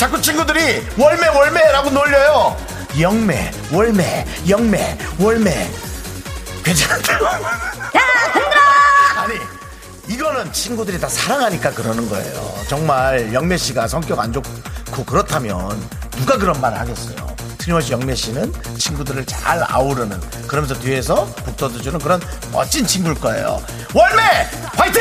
[0.00, 2.56] 자꾸 친구들이 월매 월매라고 놀려요.
[2.98, 5.70] 영매, 월매, 영매, 월매.
[6.64, 7.18] 괜찮다.
[9.16, 9.34] 아니,
[10.10, 12.54] 이거는 친구들이 다 사랑하니까 그러는 거예요.
[12.68, 17.30] 정말 영매 씨가 성격 안 좋고 그렇다면 누가 그런 말을 하겠어요.
[17.58, 22.20] 틀림없이 영매 씨는 친구들을 잘 아우르는 그러면서 뒤에서 북 떠들주는 그런
[22.52, 23.62] 멋진 친구일 거예요.
[23.94, 24.22] 월매
[24.76, 25.00] 화이팅!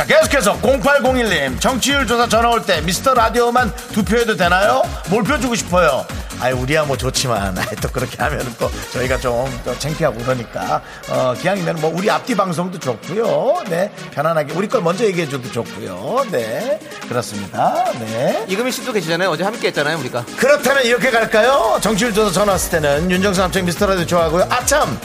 [0.00, 4.82] 자 계속해서 0801님 정치율 조사 전화 올 때 미스터 라디오만 두 표해도 되나요?
[5.10, 6.06] 몰표 주고 싶어요
[6.40, 10.80] 아이 우리야 뭐 좋지만 아이, 또 그렇게 하면 또 저희가 좀또 창피하고 그러니까
[11.10, 13.64] 어 기왕이면 뭐 우리 앞뒤 방송도 좋고요.
[13.68, 16.24] 네 편안하게 우리 걸 먼저 얘기해줘도 좋고요.
[16.30, 17.84] 네 그렇습니다.
[17.98, 18.46] 네.
[18.48, 19.28] 이금희 씨도 계시잖아요.
[19.28, 20.24] 어제 함께 했잖아요, 우리가.
[20.38, 21.78] 그렇다면 이렇게 갈까요?
[21.82, 24.46] 정치율 조사 전화 왔을 때는 윤정수 남창 미스터 라디오 좋아하고요.
[24.48, 24.98] 아참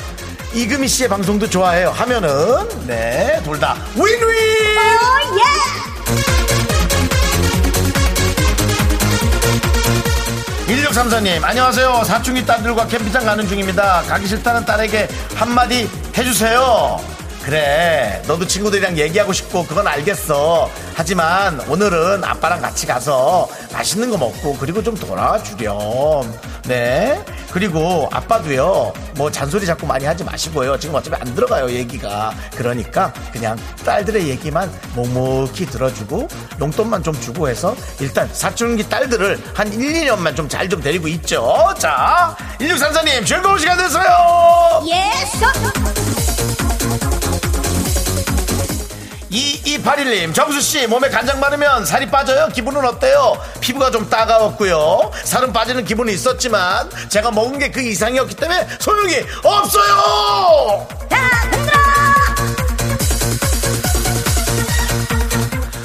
[0.55, 1.89] 이금희 씨의 방송도 좋아해요.
[1.91, 2.29] 하면은
[2.87, 4.35] 네 둘 다 윈윈.
[10.67, 12.03] 1634님, 안녕하세요.
[12.05, 14.01] 사춘기 딸들과 캠핑장 가는 중입니다.
[14.07, 16.99] 가기 싫다는 딸에게 한마디 해주세요.
[17.45, 20.67] 그래, 너도 친구들이랑 얘기하고 싶고, 그건 알겠어.
[20.95, 25.79] 하지만 오늘은 아빠랑 같이 가서 맛있는 거 먹고, 그리고 좀 돌아와 주렴.
[26.63, 27.23] 네.
[27.51, 30.79] 그리고 아빠도요, 뭐 잔소리 자꾸 많이 하지 마시고요.
[30.79, 32.33] 지금 어차피 안 들어가요, 얘기가.
[32.55, 36.27] 그러니까 그냥 딸들의 얘기만 묵묵히 들어주고,
[36.59, 41.75] 용돈만 좀 주고 해서 일단 사춘기 딸들을 한 1, 2년만 좀 잘좀 데리고 있죠.
[41.77, 44.83] 자, 1634님, 즐거운 시간 되세요!
[44.87, 46.24] Yes!
[49.35, 52.47] 2281님, 정수씨, 몸에 간장 바르면 살이 빠져요?
[52.53, 53.37] 기분은 어때요?
[53.59, 55.11] 피부가 좀 따가웠고요.
[55.25, 60.87] 살은 빠지는 기분이 있었지만, 제가 먹은 게 그 이상이었기 때문에 소용이 없어요!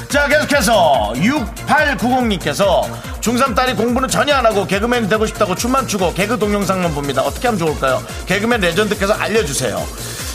[0.07, 2.83] 자, 계속해서 6890님께서
[3.21, 7.21] 중3 딸이 공부는 전혀 안 하고 개그맨이 되고 싶다고 춤만 추고 개그 동영상만 봅니다.
[7.21, 8.01] 어떻게 하면 좋을까요?
[8.27, 9.85] 개그맨 레전드께서 알려주세요.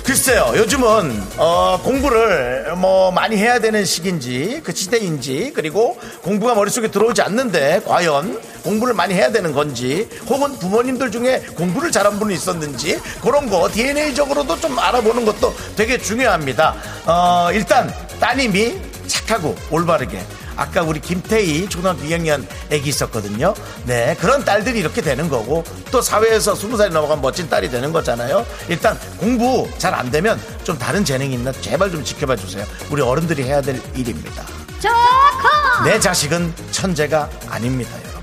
[0.07, 7.23] 글쎄요, 요즘은, 어, 공부를 뭐 많이 해야 되는 시기인지, 그 시대인지, 그리고 공부가 머릿속에 들어오지
[7.23, 13.51] 않는데, 과연 공부를 많이 해야 되는 건지, 혹은 부모님들 중에 공부를 잘한 분이 있었는지, 그런
[13.51, 16.77] 거 DNA적으로도 좀 알아보는 것도 되게 중요합니다.
[17.05, 18.79] 어, 일단, 따님이
[19.09, 20.21] 착하고 올바르게
[20.57, 23.55] 아까 우리 김태희 초등학교 2학년 애기 있었거든요.
[23.85, 28.45] 네, 그런 딸들이 이렇게 되는 거고 또 사회에서 20살이 넘어간 멋진 딸이 되는 거잖아요.
[28.69, 32.65] 일단 공부 잘 안 되면 좀 다른 재능이 있나 제발 좀 지켜봐 주세요.
[32.91, 34.45] 우리 어른들이 해야 될 일입니다.
[34.81, 35.85] 조커!
[35.85, 38.16] 내 자식은 천재가 아닙니다, 여러분.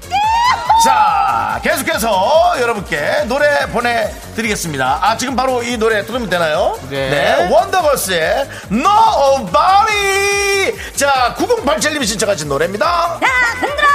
[0.83, 4.99] 자, 계속해서 여러분께 노래 보내드리겠습니다.
[5.01, 6.77] 아, 지금 바로 이 노래 들으면 되나요?
[6.89, 7.47] 네.
[7.49, 10.75] 원더걸스의 Nobody!
[10.97, 13.17] 자, 9087님이 신청하신 노래입니다.
[13.21, 13.27] 자,
[13.61, 13.87] 흔들어!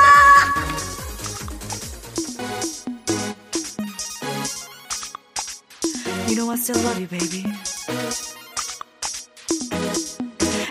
[6.27, 7.45] You know I still love you, baby.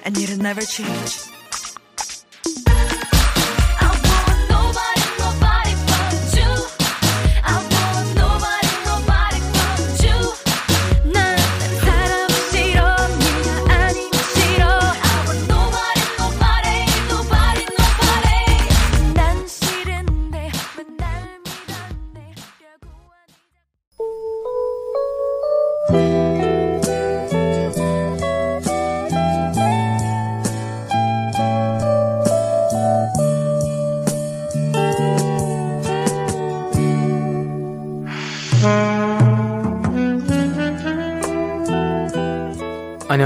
[0.03, 1.36] And it'll never change.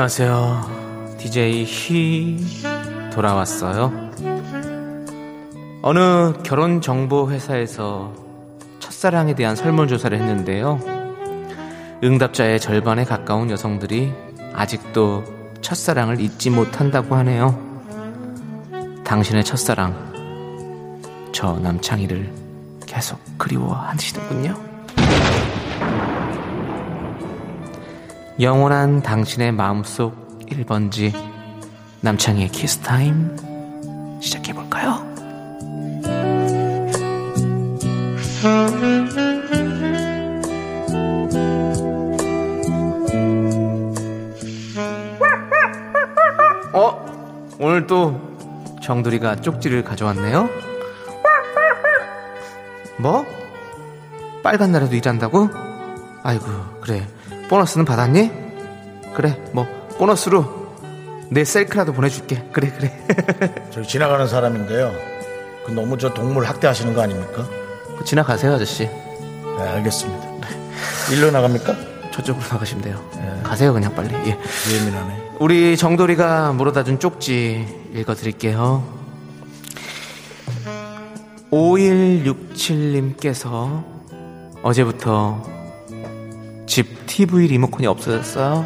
[0.01, 1.17] 안녕하세요.
[1.19, 2.37] DJ 히
[3.13, 3.93] 돌아왔어요.
[5.83, 8.11] 어느 결혼 정보 회사에서
[8.79, 10.79] 첫사랑에 대한 설문조사를 했는데요.
[12.03, 14.11] 응답자의 절반에 가까운 여성들이
[14.55, 15.23] 아직도
[15.61, 17.61] 첫사랑을 잊지 못한다고 하네요.
[19.03, 22.33] 당신의 첫사랑, 저 남창희를
[22.87, 24.70] 계속 그리워하시는군요.
[28.41, 31.13] 영원한 당신의 마음속 1번지
[31.99, 33.37] 남창희의 키스타임
[34.19, 34.93] 시작해볼까요?
[46.73, 47.55] 어?
[47.59, 48.19] 오늘 또
[48.81, 50.49] 정두리가 쪽지를 가져왔네요?
[52.97, 53.23] 뭐?
[54.41, 55.47] 빨간 날에도 일한다고?
[56.23, 56.45] 아이고
[56.81, 57.07] 그래
[57.51, 58.31] 보너스는 받았니?
[59.13, 60.71] 그래 뭐 보너스로
[61.29, 62.97] 내 셀크라도 보내줄게 그래 그래
[63.71, 64.93] 저기 지나가는 사람인데요.
[65.65, 67.45] 그 너무 저 동물 학대하시는 거 아닙니까?
[67.99, 70.47] 그 지나가세요 아저씨 네, 알겠습니다.
[71.11, 71.75] 일로 나갑니까?
[72.11, 73.03] 저쪽으로 나가시면 돼요
[73.43, 74.37] 가세요 그냥 빨리 예.
[74.73, 75.31] 예민하네.
[75.39, 78.81] 우리 정돌이가 물어다 준 쪽지 읽어드릴게요
[81.51, 83.83] 5167님께서
[84.63, 85.60] 어제부터
[86.71, 88.65] 집 TV 리모컨이 없어졌어요.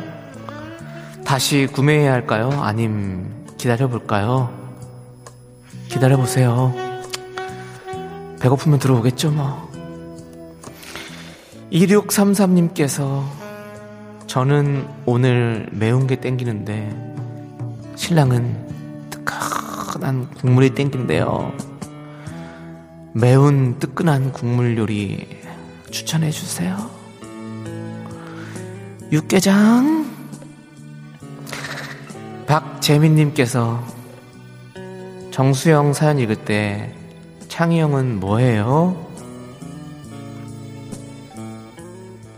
[1.25, 2.51] 다시 구매해야 할까요?
[2.61, 4.53] 아님 기다려볼까요?
[5.89, 6.71] 기다려보세요.
[8.39, 9.71] 배고프면 들어오겠죠, 뭐.
[11.71, 13.23] 2633님께서
[14.27, 17.15] 저는 오늘 매운 게 땡기는데
[17.95, 21.53] 신랑은 뜨끈한 국물이 땡긴대요.
[23.13, 25.25] 매운 뜨끈한 국물 요리
[25.89, 27.03] 추천해 주세요.
[29.11, 30.05] 육개장
[32.47, 33.83] 박재민님께서
[35.31, 36.95] 정수영 사연 읽을 때
[37.47, 39.05] 창희 형은 뭐해요?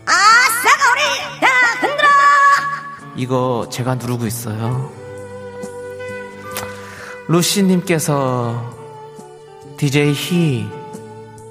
[0.04, 0.12] 아
[0.62, 1.00] 싸가 우리
[1.44, 1.48] 야
[1.80, 2.08] 흔들어
[3.16, 4.92] 이거 제가 누르고 있어요.
[7.28, 8.76] 루시님께서
[9.78, 10.68] DJ 희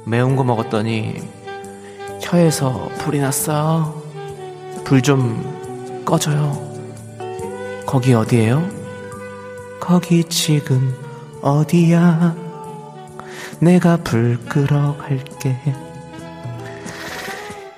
[0.05, 1.28] 매운 거 먹었더니
[2.22, 3.97] 혀에서 불이 났어.
[4.88, 6.65] 불 좀 꺼줘요.
[7.85, 8.65] 거기 어디예요?
[9.81, 10.95] 거기 지금
[11.41, 12.33] 어디야?
[13.59, 15.57] 내가 불 끄러 갈게.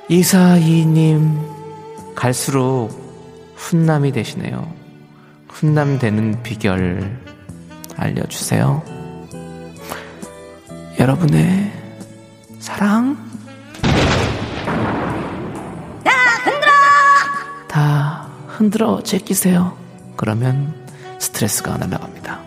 [0.08, 1.40] 이사이님
[2.14, 2.92] 갈수록
[3.56, 4.72] 훈남이 되시네요.
[5.48, 7.20] 훈남 되는 비결
[7.96, 8.84] 알려주세요.
[11.00, 11.72] 여러분의
[12.60, 13.29] 사랑
[17.70, 19.78] 다 흔들어 제끼세요.
[20.18, 20.74] 그러면
[21.20, 22.40] 스트레스가 날아갑니다.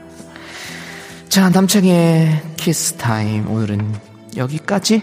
[1.28, 3.94] 자, 남창희의 키스 타임 오늘은
[4.36, 5.02] 여기까지.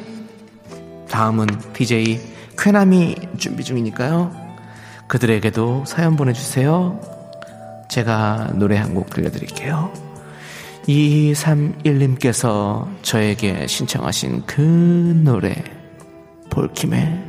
[1.09, 2.19] 다음은 DJ
[2.57, 4.31] 쾌남이 준비 중이니까요.
[5.07, 6.99] 그들에게도 사연 보내주세요.
[7.89, 9.91] 제가 노래 한 곡 들려드릴게요.
[10.87, 14.61] 2231님께서 저에게 신청하신 그
[15.23, 15.55] 노래
[16.51, 17.25] 볼킴의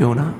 [0.00, 0.34] 비오나?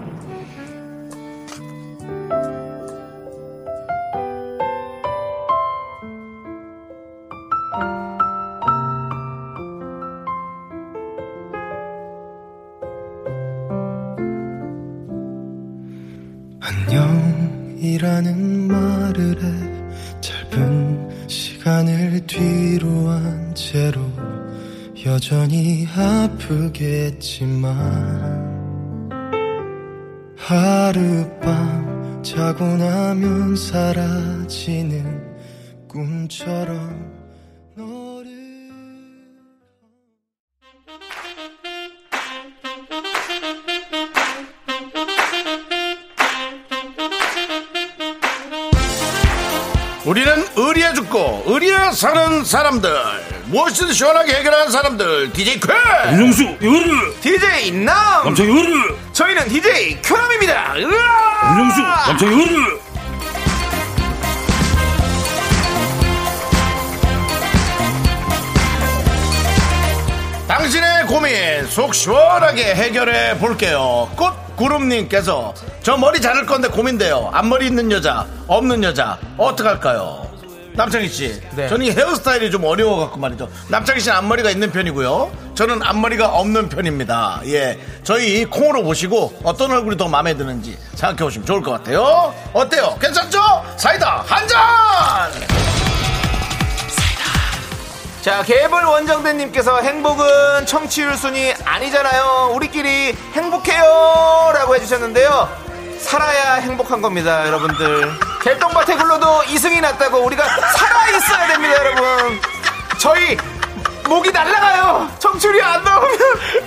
[16.61, 19.47] 안녕이라는 말을 해
[20.23, 24.01] 짧은 시간을 뒤로 한 채로
[25.05, 27.71] 여전히 아프겠지만
[30.51, 35.23] 하룻밤 자고 나면 사라지는
[35.87, 37.21] 꿈처럼
[50.05, 52.91] 우리는 의리에 죽고 의리에 사는 사람들
[53.45, 55.73] 무엇이든 시원하게 해결하는 사람들 DJ 쾌!
[56.11, 58.25] 윤정수 요르 DJ 남!
[58.25, 60.01] 남창 요르 저희는 DJ
[60.79, 61.59] 으아!
[61.59, 62.81] 윤정수 남창 요르
[70.49, 74.11] 당신의 고민 속 시원하게 해결해 볼게요.
[74.17, 77.31] 꽃구름님께서 저 머리 자를 건데 고민돼요.
[77.33, 80.30] 앞머리 있는 여자, 없는 여자 어떡할까요?
[80.75, 81.69] 남창희 씨, 네.
[81.69, 83.49] 저는 이 헤어스타일이 좀 어려워 갖고 말이죠.
[83.69, 85.31] 남창희 씨는 앞머리가 있는 편이고요.
[85.55, 87.41] 저는 앞머리가 없는 편입니다.
[87.47, 92.33] 예, 저희 콩으로 보시고 어떤 얼굴이 더 마음에 드는지 생각해 보시면 좋을 것 같아요.
[92.53, 92.97] 어때요?
[93.01, 93.41] 괜찮죠?
[93.77, 94.61] 사이다 한 잔.
[98.23, 102.53] 자, 개벌 원정대님께서 행복은 청취율 순위 아니잖아요.
[102.55, 104.53] 우리끼리 행복해요.
[104.55, 105.70] 라고 해주셨는데요.
[106.01, 108.11] 살아야 행복한 겁니다, 여러분들.
[108.43, 110.45] 개똥밭에 굴러도 이승이 났다고 우리가
[110.77, 112.41] 살아있어야 됩니다, 여러분.
[112.99, 113.37] 저희
[114.09, 115.11] 목이 날라가요.
[115.19, 116.19] 청취율이 안 나오면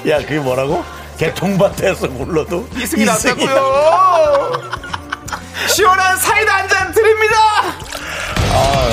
[0.09, 0.83] 야, 그게 뭐라고?
[1.17, 4.51] 개통밭에서 굴러도 이승이 났다고요.
[5.67, 7.35] 시원한 사이다 한 잔 드립니다.
[8.53, 8.89] 아,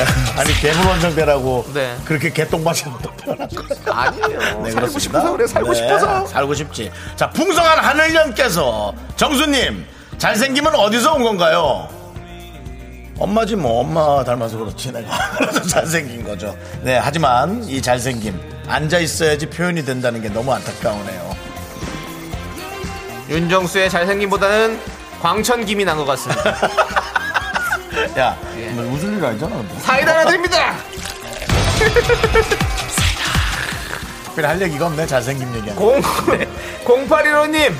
[0.00, 0.06] 야,
[0.40, 1.96] 아니 개물 원정대라고 네.
[2.04, 3.92] 그렇게 개똥밭으로 또 표현한 거예요.
[3.92, 4.28] 아니에요.
[4.38, 4.98] 네, 살고 그렇습니다.
[5.00, 6.26] 싶어서 그래, 살고 네, 싶어서.
[6.26, 6.90] 살고 싶지.
[7.16, 9.86] 자, 풍성한 하늘년께서 정수님
[10.18, 11.88] 잘생김은 어디서 온 건가요?
[13.18, 15.08] 엄마지 뭐 엄마 닮아서 그렇지 내가
[15.38, 16.56] 그래서 잘생긴 거죠.
[16.82, 21.34] 네, 하지만 이 잘생김 앉아 있어야지 표현이 된다는 게 너무 안타까우네요.
[23.28, 24.80] 윤정수의 잘생김보다는
[25.22, 26.42] 광천김이 난 것 같습니다.
[28.18, 28.36] 야,
[28.74, 29.56] 뭐 웃을 일 아니잖아.
[29.56, 29.78] 근데.
[29.80, 30.74] 사이다 하나 드립니다.
[34.26, 35.76] 특별히 할 얘기가 없네 잘생김 얘기하는.
[35.76, 36.00] 공,
[37.06, 37.72] 0815님,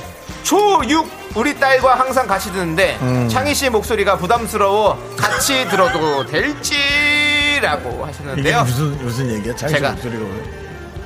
[0.45, 3.29] 초6 우리 딸과 항상 같이 듣는데, 음.
[3.29, 8.63] 창희 씨 목소리가 부담스러워 같이 들어도 될지라고 이게 하셨는데요.
[8.65, 9.57] 무슨 무슨 얘기야?
[9.57, 10.43] 자기 제가- 목소리가 왜?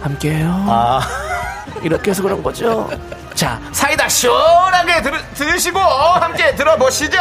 [0.02, 0.64] 함께해요.
[0.68, 1.00] 아.
[1.82, 2.90] 이렇게 해서 그런 거죠.
[3.34, 7.16] 자, 사이다 시원하게 들, 드시고 함께 들어보시죠.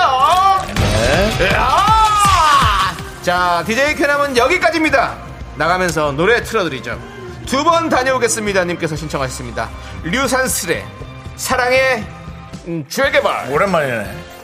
[0.76, 1.50] 네.
[1.54, 2.96] 야!
[3.22, 5.16] 자, DJ 쾌남은 여기까지입니다.
[5.56, 7.00] 나가면서 노래 틀어드리죠.
[7.46, 8.64] 두 번 다녀오겠습니다.
[8.66, 9.70] 님께서 신청하셨습니다.
[10.04, 10.86] 류산슬의
[11.38, 12.06] 사랑의
[12.68, 13.50] 음, 재개발.
[13.52, 14.37] 오랜만이네.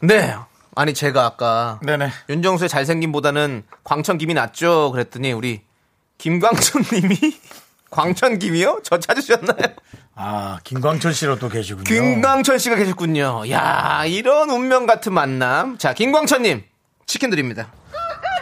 [0.00, 0.34] 네.
[0.76, 2.10] 아니 제가 아까 네네.
[2.28, 4.92] 윤정수의 잘생김보다는 광천김이 낫죠.
[4.92, 5.62] 그랬더니 우리
[6.18, 7.16] 김광천님이
[7.90, 8.80] 광천김이요?
[8.84, 9.74] 저 찾으셨나요?
[10.14, 11.84] 아, 김광천 씨로 또 계시군요.
[11.84, 13.50] 김광천 씨가 계셨군요.
[13.50, 15.78] 야 이런 운명 같은 만남.
[15.78, 16.62] 자 김광천님
[17.06, 17.72] 치킨 드립니다.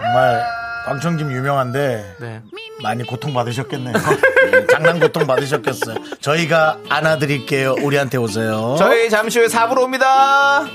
[0.00, 0.44] 정말
[0.86, 2.42] 광천김 유명한데 네.
[2.82, 3.94] 많이 고통 받으셨겠네요.
[3.94, 5.96] 네, 장난 고통 받으셨겠어요.
[6.20, 7.76] 저희가 안아드릴게요.
[7.80, 8.76] 우리한테 오세요.
[8.78, 10.66] 저희 잠시 후에 4부로 옵니다.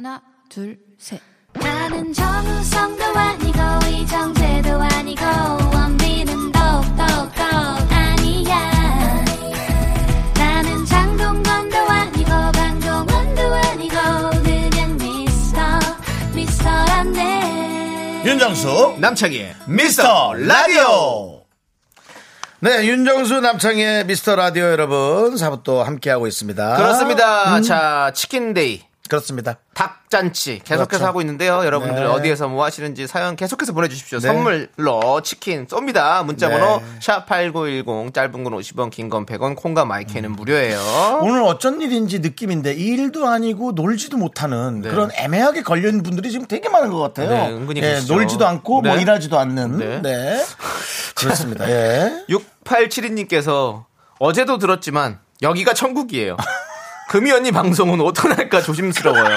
[0.00, 1.20] 하나, 둘, 셋.
[1.52, 5.22] 나는 정우성도 아니고 이정재도 아니고
[5.74, 7.02] 원빈은 더욱더
[7.90, 8.56] 아니야
[10.38, 13.94] 나는 장동건도 아니고 강동원도 아니고
[14.42, 15.60] 그냥 미스터
[16.34, 21.42] 미스터란데 윤정수 남창희의 미스터 라디오.
[22.60, 26.76] 네, 윤정수 남창의 미스터 라디오 여러분 사부 또 함께하고 있습니다.
[26.78, 27.58] 그렇습니다.
[27.58, 29.56] 음, 자 치킨데이 그렇습니다.
[29.74, 31.04] 닭잔치 계속해서 그렇죠.
[31.06, 31.64] 하고 있는데요.
[31.64, 32.04] 여러분들 네.
[32.04, 34.18] 어디에서 뭐 하시는지 사연 계속해서 보내주십시오.
[34.20, 34.28] 네.
[34.28, 36.24] 선물로 치킨 쏩니다.
[36.24, 36.84] 문자번호 네.
[37.00, 41.20] 샵8910 짧은 건 50원 긴 건 100원 콩과 마이크는 무료예요.
[41.22, 44.88] 오늘 어쩐 일인지 느낌인데 일도 아니고 놀지도 못하는 네.
[44.88, 47.28] 그런 애매하게 걸린 분들이 지금 되게 많은 것 같아요.
[47.28, 48.00] 네, 은근히 예.
[48.08, 49.02] 놀지도 않고 뭐 네.
[49.02, 49.78] 일하지도 않는.
[49.78, 50.00] 네.
[50.02, 50.44] 네.
[51.16, 51.68] 그렇습니다.
[51.68, 52.24] 예.
[52.64, 53.84] 6872님께서
[54.18, 56.36] 어제도 들었지만 여기가 천국이에요.
[57.10, 59.36] 금희 언니 방송은 어떡할까 조심스러워요.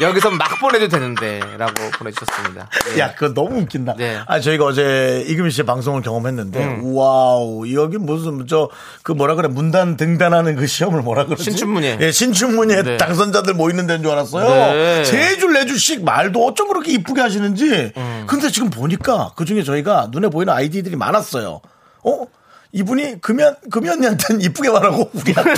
[0.00, 2.68] 여기서 막 보내도 되는데 라고 보내주셨습니다.
[2.94, 2.98] 예.
[2.98, 3.96] 야, 그거 너무 웃긴다.
[3.98, 4.18] 네.
[4.26, 6.96] 아, 저희가 어제 이금희 씨의 방송을 경험했는데, 음.
[6.96, 8.70] wow, 여기 무슨, 저,
[9.02, 11.44] 그 뭐라 그래, 문단 등단하는 그 시험을 뭐라 그러지?
[11.44, 11.98] 신춘문예.
[12.00, 12.96] 예, 신춘문예 네.
[12.96, 14.48] 당선자들 모이는 데인 줄 알았어요.
[14.48, 15.04] 네.
[15.04, 17.92] 세 줄, 네 줄씩 말도 어쩜 그렇게 이쁘게 하시는지.
[17.94, 18.24] 음.
[18.26, 21.60] 근데 지금 보니까 그 중에 저희가 눈에 보이는 아이디들이 많았어요.
[22.04, 22.26] 어?
[22.72, 25.54] 이분이 금연, 금연이한테는 이쁘게 말하고, 우리한테.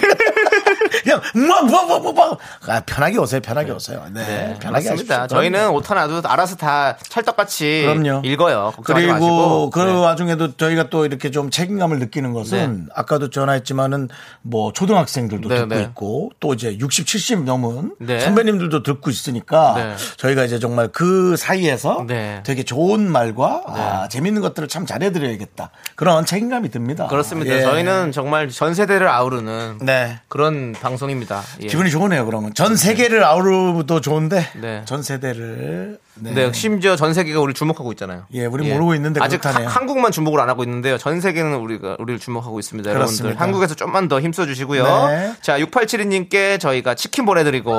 [0.88, 2.38] 그냥, 우와, 우와, 우와, 우와.
[2.68, 4.04] 아, 편하게 오세요, 편하게 오세요.
[4.12, 4.24] 네.
[4.24, 4.88] 네, 편하게.
[4.88, 5.26] 하십시오.
[5.26, 8.22] 저희는 옷 하나 도 알아서 다 찰떡같이 그럼요.
[8.24, 8.72] 읽어요.
[8.84, 9.70] 그리고 마시고.
[9.70, 9.92] 그 네.
[9.92, 14.08] 와중에도 저희가 또 이렇게 좀 책임감을 느끼는 것은 아까도 전화했지만은
[14.42, 15.82] 뭐 초등학생들도 네, 듣고 네.
[15.82, 18.20] 있고 또 이제 60, 70 넘은 네.
[18.20, 19.94] 선배님들도 듣고 있으니까 네.
[20.16, 22.42] 저희가 이제 정말 그 사이에서 네.
[22.44, 27.06] 되게 좋은 말과 아, 재밌는 것들을 참 잘해드려야겠다 그런 책임감이 듭니다.
[27.08, 27.54] 그렇습니다.
[27.54, 27.62] 예.
[27.62, 30.18] 저희는 정말 전 세대를 아우르는 네.
[30.28, 31.42] 그런 방송입니다.
[31.62, 31.66] 예.
[31.66, 32.24] 기분이 좋으네요.
[32.26, 34.82] 그러면 전 세계를 아우르도 좋은데 네.
[34.84, 36.32] 전 세대를 네.
[36.34, 38.24] 네, 심지어 전 세계가 우리를 주목하고 있잖아요.
[38.32, 39.44] 예, 우리 모르고 있는데 아직.
[39.46, 40.98] 하- 한국만 주목을 안 하고 있는데요.
[40.98, 42.92] 전 세계는 우리가 우리를 주목하고 있습니다.
[42.92, 43.24] 그렇습니다.
[43.26, 45.06] 여러분들 한국에서 좀만 더 힘써 주시고요.
[45.08, 45.32] 네.
[45.40, 47.72] 자, 6872님께 저희가 치킨 보내 드리고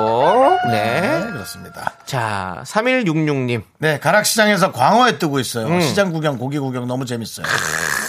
[0.70, 1.00] 네.
[1.02, 1.92] 네, 그렇습니다.
[2.06, 3.62] 자, 3166님.
[3.78, 5.66] 네, 가락시장에서 광어에 뜨고 있어요.
[5.66, 5.80] 음.
[5.82, 7.44] 시장 구경, 고기 구경 너무 재밌어요.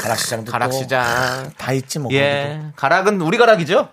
[0.03, 1.51] 가락시장도 또 가락시장.
[1.57, 2.11] 다 있지 뭐.
[2.13, 2.61] 예.
[2.77, 3.89] 가락은 우리 가락이죠?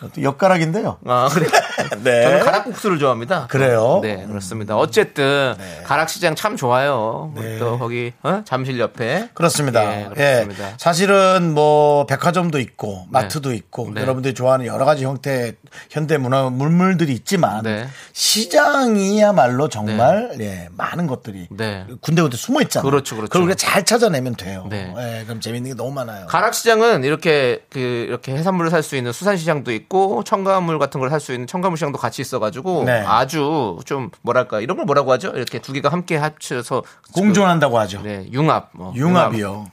[0.00, 0.22] 거기도.
[0.22, 0.98] 옆가락인데요.
[1.06, 1.46] 아, 그래.
[2.02, 2.22] 네.
[2.22, 3.46] 저는 가락국수를 좋아합니다.
[3.48, 4.00] 그래요?
[4.02, 4.76] 네, 그렇습니다.
[4.76, 5.54] 어쨌든
[5.84, 7.32] 가락시장 참 좋아요.
[7.34, 7.58] 네.
[7.58, 8.42] 또 거기 어?
[8.44, 9.84] 잠실 옆에 그렇습니다.
[9.84, 10.74] 예, 예, 그렇습니다.
[10.78, 13.56] 사실은 뭐 백화점도 있고 마트도 네.
[13.56, 14.00] 있고 네.
[14.02, 15.54] 여러분들이 좋아하는 여러 가지 형태
[15.90, 17.86] 현대 문화 물물들이 있지만 네.
[18.12, 21.84] 시장이야말로 정말 예, 많은 것들이 네.
[22.00, 22.90] 군데군데 숨어 있잖아요.
[22.90, 23.28] 그렇죠, 그렇죠.
[23.30, 24.66] 그걸 우리가 잘 찾아내면 돼요.
[24.70, 24.92] 네.
[24.98, 26.26] 예, 그럼 재밌는 게 너무 많아요.
[26.26, 31.32] 가락시장은 이렇게 그 이렇게 해산물을 살 수 있는 수산시장도 있고 첨가물 같은 걸 살 수
[31.32, 33.04] 있는 첨가 물 시장도 같이 있어가지고 네.
[33.06, 35.28] 아주 좀 뭐랄까 이런 걸 뭐라고 하죠?
[35.34, 38.02] 이렇게 두 개가 함께 합쳐서 공존한다고 하죠.
[38.02, 38.70] 그, 네, 융합.
[38.72, 39.70] 뭐, 융합이요.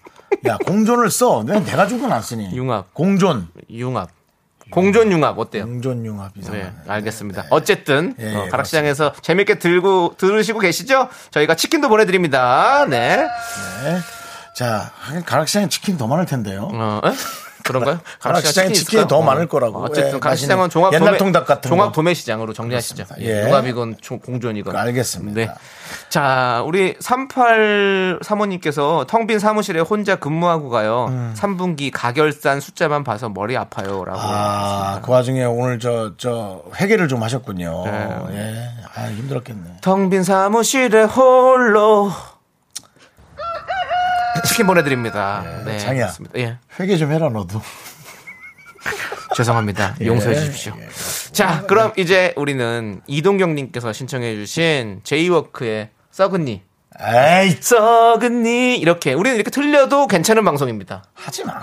[0.47, 1.39] 야, 공존을 써.
[1.39, 2.55] 왜 내가 준건안 쓰니?
[2.55, 2.93] 융합.
[2.93, 3.47] 공존.
[3.69, 4.09] 융합.
[4.71, 5.65] 공존 융합 어때요?
[5.65, 6.51] 공존 융합이죠.
[6.51, 7.45] 네, 알겠습니다.
[7.51, 11.09] 어쨌든 예, 어, 예, 가락시장에서 재밌게 들고 들으시고 계시죠?
[11.29, 12.85] 저희가 치킨도 보내드립니다.
[12.89, 13.17] 네.
[13.17, 13.99] 네.
[14.55, 14.91] 자,
[15.25, 16.69] 가락시장에 치킨 더 많을 텐데요.
[16.71, 17.11] 어, 에?
[17.63, 17.99] 그런가요?
[18.19, 19.83] 가락시장에 치킨이 더 많을 거라고.
[19.83, 21.91] 어쨌든 예, 가락시장은 종합 옛날 도매, 통닭 같은 종합 거.
[21.93, 23.05] 도매 시장으로 정리하시죠.
[23.21, 23.25] 예.
[23.25, 23.43] 예.
[23.45, 24.75] 종합이건 종- 공존이건.
[24.75, 25.33] 알겠습니다.
[25.41, 25.49] 네.
[26.09, 31.07] 자, 우리 38 사모님께서 텅 빈 사무실에 혼자 근무하고 가요.
[31.35, 34.19] 3분기 가결산 숫자만 봐서 머리 아파요라고.
[34.21, 37.83] 아, 그 와중에 오늘 저, 저, 회계를 좀 하셨군요.
[37.85, 38.07] 네.
[38.33, 38.69] 예.
[38.95, 39.77] 아, 힘들었겠네.
[39.81, 42.11] 텅 빈 사무실에 홀로
[44.53, 45.43] 치킨 보내드립니다.
[45.65, 46.05] 네, 장이야.
[46.05, 46.39] 그렇습니다.
[46.39, 46.57] 예.
[46.79, 47.59] 회계 좀 해라, 너도.
[49.35, 49.95] 죄송합니다.
[50.01, 50.73] 예, 용서해 주십시오.
[51.31, 56.61] 자, 그럼 이제 우리는 이동경님께서 신청해주신 제이워크의 썩은니.
[57.01, 58.77] 에이, 썩은니.
[58.77, 59.13] 이렇게.
[59.13, 61.03] 우리는 이렇게 틀려도 괜찮은 방송입니다.
[61.15, 61.53] 하지 마.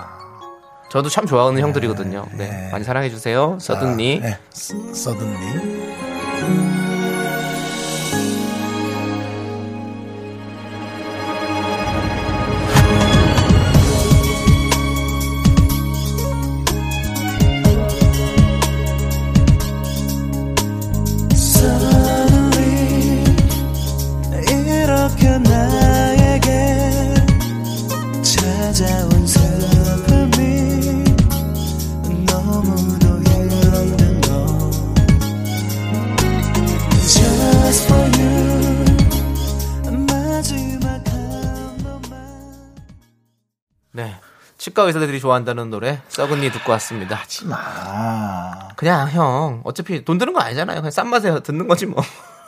[0.91, 2.27] 저도 참 좋아하는 형들이거든요.
[2.33, 2.67] 네.
[2.73, 3.57] 많이 사랑해 주세요.
[3.61, 4.19] 썩은니.
[4.19, 4.37] 네.
[4.51, 6.70] 서든니.
[44.71, 47.17] 치과 의사들이 좋아한다는 노래 썩은 니 듣고 왔습니다.
[47.17, 48.69] 하지 마.
[48.77, 50.77] 그냥 형 어차피 돈 드는 거 아니잖아요.
[50.77, 52.01] 그냥 싼 맛에 듣는 거지 뭐.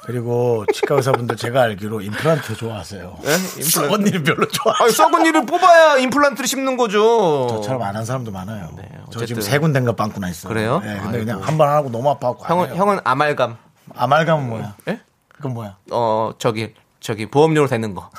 [0.06, 3.18] 그리고 치과 의사분들 제가 알기로 임플란트 좋아하세요.
[3.24, 3.34] 네?
[3.36, 3.70] 임플란트.
[3.70, 4.74] 썩은 일을 별로 좋아.
[4.80, 7.48] 아니, 썩은 이를 뽑아야 임플란트를 심는 거죠.
[7.50, 8.70] 저처럼 안 한 사람도 많아요.
[8.72, 9.26] 저 네, 어쨌든.
[9.28, 10.48] 지금 세 군데인가 빵꾸나 있어요.
[10.54, 10.80] 그래요?
[10.80, 11.26] 네, 근데 아이고.
[11.26, 12.46] 그냥 한 번 하고 너무 아파갖고.
[12.46, 12.76] 안 형은.
[12.78, 13.58] 형은 아말감.
[13.96, 14.76] 아말감은 뭐야?
[14.88, 15.02] 예?
[15.28, 15.76] 그건 뭐야?
[15.92, 16.74] 어 저기
[17.04, 18.10] 저기 보험료로 되는 거.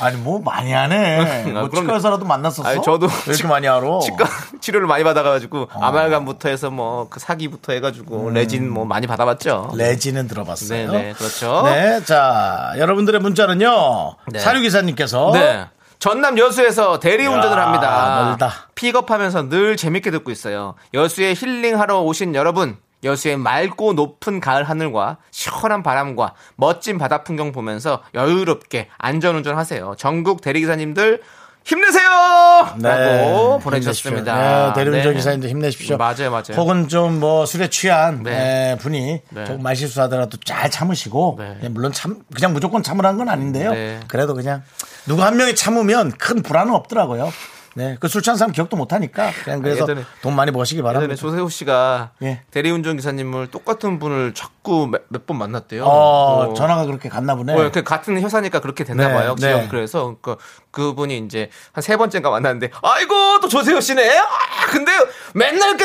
[0.00, 1.20] 아니 뭐 많이 하네.
[1.20, 1.70] 아, 뭐 그럼요.
[1.76, 2.68] 치과 의사라도 만났었어?
[2.68, 4.00] 아니, 저도 왜 이렇게 많이 알아?
[4.02, 4.24] 치과
[4.60, 9.72] 치료를 많이 받아가지고 아말감부터 해서 뭐 그 사기부터 해가지고 레진 뭐 많이 받아봤죠.
[9.76, 10.90] 레지는 들어봤어요.
[10.92, 11.62] 네네 그렇죠.
[11.64, 14.16] 네, 자 여러분들의 문자는요.
[14.32, 14.38] 네.
[14.38, 15.66] 사료기사님께서 네.
[15.98, 18.24] 전남 여수에서 대리운전을 야, 합니다.
[18.24, 18.52] 멀다.
[18.74, 20.74] 픽업하면서 늘 재밌게 듣고 있어요.
[20.94, 28.02] 여수에 힐링하러 오신 여러분, 여수의 맑고 높은 가을 하늘과 시원한 바람과 멋진 바다 풍경 보면서
[28.14, 29.94] 여유롭게 안전운전 하세요.
[29.98, 31.20] 전국 대리기사님들
[31.64, 32.74] 힘내세요!
[32.80, 34.34] 라고 보내주셨습니다.
[34.34, 35.16] 네, 네, 대리운전 네.
[35.16, 35.96] 기사님들 힘내십시오.
[35.96, 36.56] 맞아요, 맞아요.
[36.56, 38.72] 혹은 좀 뭐 술에 취한 네.
[38.72, 39.44] 에, 분이 네.
[39.44, 41.58] 조금 말실수하더라도 잘 참으시고 네.
[41.64, 43.72] 예, 물론 참 그냥 무조건 참으라는 건 아닌데요.
[43.72, 44.00] 네.
[44.08, 44.62] 그래도 그냥
[45.06, 47.32] 누구 한 명이 참으면 큰 불안은 없더라고요.
[47.74, 50.92] 네, 그 술 취한 사람 기억도 못 하니까 그냥 그래서 예전에- 돈 많이 버시기 예전에
[50.92, 51.14] 바랍니다.
[51.20, 52.42] 조세호 씨가 예.
[52.50, 55.84] 대리운전 기사님을 똑같은 분을 자꾸 몇 번 만났대요.
[55.84, 56.54] 어, 어.
[56.54, 57.54] 전화가 그렇게 갔나 보네.
[57.54, 59.34] 어, 그 같은 회사니까 그렇게 됐나 네, 봐요.
[59.38, 59.48] 네.
[59.54, 60.36] 지역 그래서 그
[60.70, 64.18] 그분이 이제 한 세 번째인가 만났는데 아이고 또 조세호 씨네.
[64.18, 64.26] 아,
[64.70, 64.92] 근데
[65.34, 65.84] 맨날 그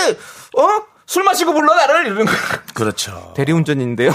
[0.60, 0.86] 어?
[1.06, 2.32] 술 마시고 불러 나를 이러는 거.
[2.74, 3.32] 그렇죠.
[3.38, 4.12] 대리운전인데요.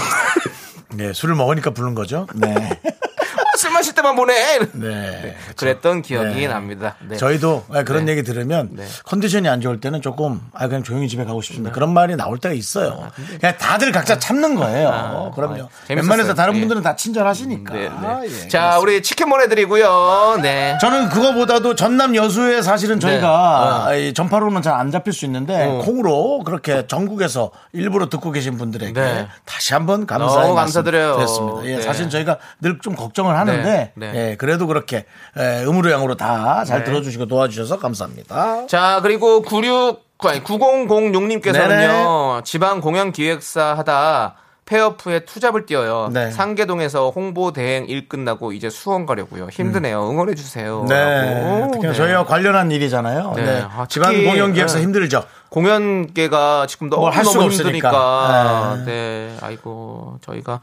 [0.95, 2.27] 네, 술을 먹으니까 부른 거죠.
[2.35, 2.53] 네.
[3.57, 4.59] 술 마실 때만 보내.
[4.73, 5.35] 네.
[5.55, 6.47] 그랬던 기억이 네.
[6.47, 6.95] 납니다.
[7.07, 7.17] 네.
[7.17, 8.11] 저희도 그런 네.
[8.13, 8.85] 얘기 들으면 네.
[9.05, 11.71] 컨디션이 안 좋을 때는 조금 아 그냥 조용히 집에 가고 싶습니다.
[11.73, 13.09] 그런 말이 나올 때가 있어요.
[13.39, 14.89] 그냥 다들 각자 참는 거예요.
[14.89, 15.63] 아, 그럼요.
[15.63, 15.67] 아.
[15.93, 16.59] 웬만해서 다른 예.
[16.59, 17.73] 분들은 다 친절하시니까.
[17.73, 17.89] 네, 네.
[17.89, 20.39] 아, 예, 자, 우리 치킨 보내드리고요.
[20.41, 20.77] 네.
[20.81, 24.07] 저는 그거보다도 전남 여수에 사실은 저희가 네.
[24.09, 25.77] 이 전파로는 잘 안 잡힐 수 있는데 어.
[25.85, 29.27] 콩으로 그렇게 전국에서 일부러 듣고 계신 분들에게 네.
[29.45, 31.15] 다시 한번 감사의 말씀 감사드려요.
[31.17, 31.65] 드렸습니다.
[31.65, 31.81] 예, 네.
[31.83, 34.11] 사실 저희가 늘 좀 걱정을 하는 데 네, 네.
[34.15, 35.05] 예, 그래도 그렇게
[35.37, 36.85] 예, 음으로 양으로 다잘 네.
[36.85, 38.67] 들어주시고 도와주셔서 감사합니다.
[38.67, 44.35] 자, 그리고 96, 아니, 9006님께서는요, 지방 공연 기획사 하다
[44.65, 46.09] 폐업후에 투잡을 뛰어요.
[46.13, 46.31] 네.
[46.31, 49.47] 상계동에서 홍보 대행 일 끝나고 이제 수원 가려고요.
[49.51, 50.09] 힘드네요.
[50.09, 50.85] 응원해 주세요.
[50.87, 50.95] 네.
[50.95, 51.71] 라고.
[51.73, 51.93] 특히 네.
[51.93, 53.33] 저희와 관련한 일이잖아요.
[53.35, 53.45] 네.
[53.45, 53.65] 네.
[53.69, 54.83] 아, 지방 공연 기획사 네.
[54.83, 55.25] 힘들죠.
[55.49, 57.67] 공연계가 지금 너무 뭘할 수가 너무 없으니까.
[57.67, 58.83] 힘드니까.
[58.85, 59.35] 네.
[59.41, 60.61] 아이고, 저희가,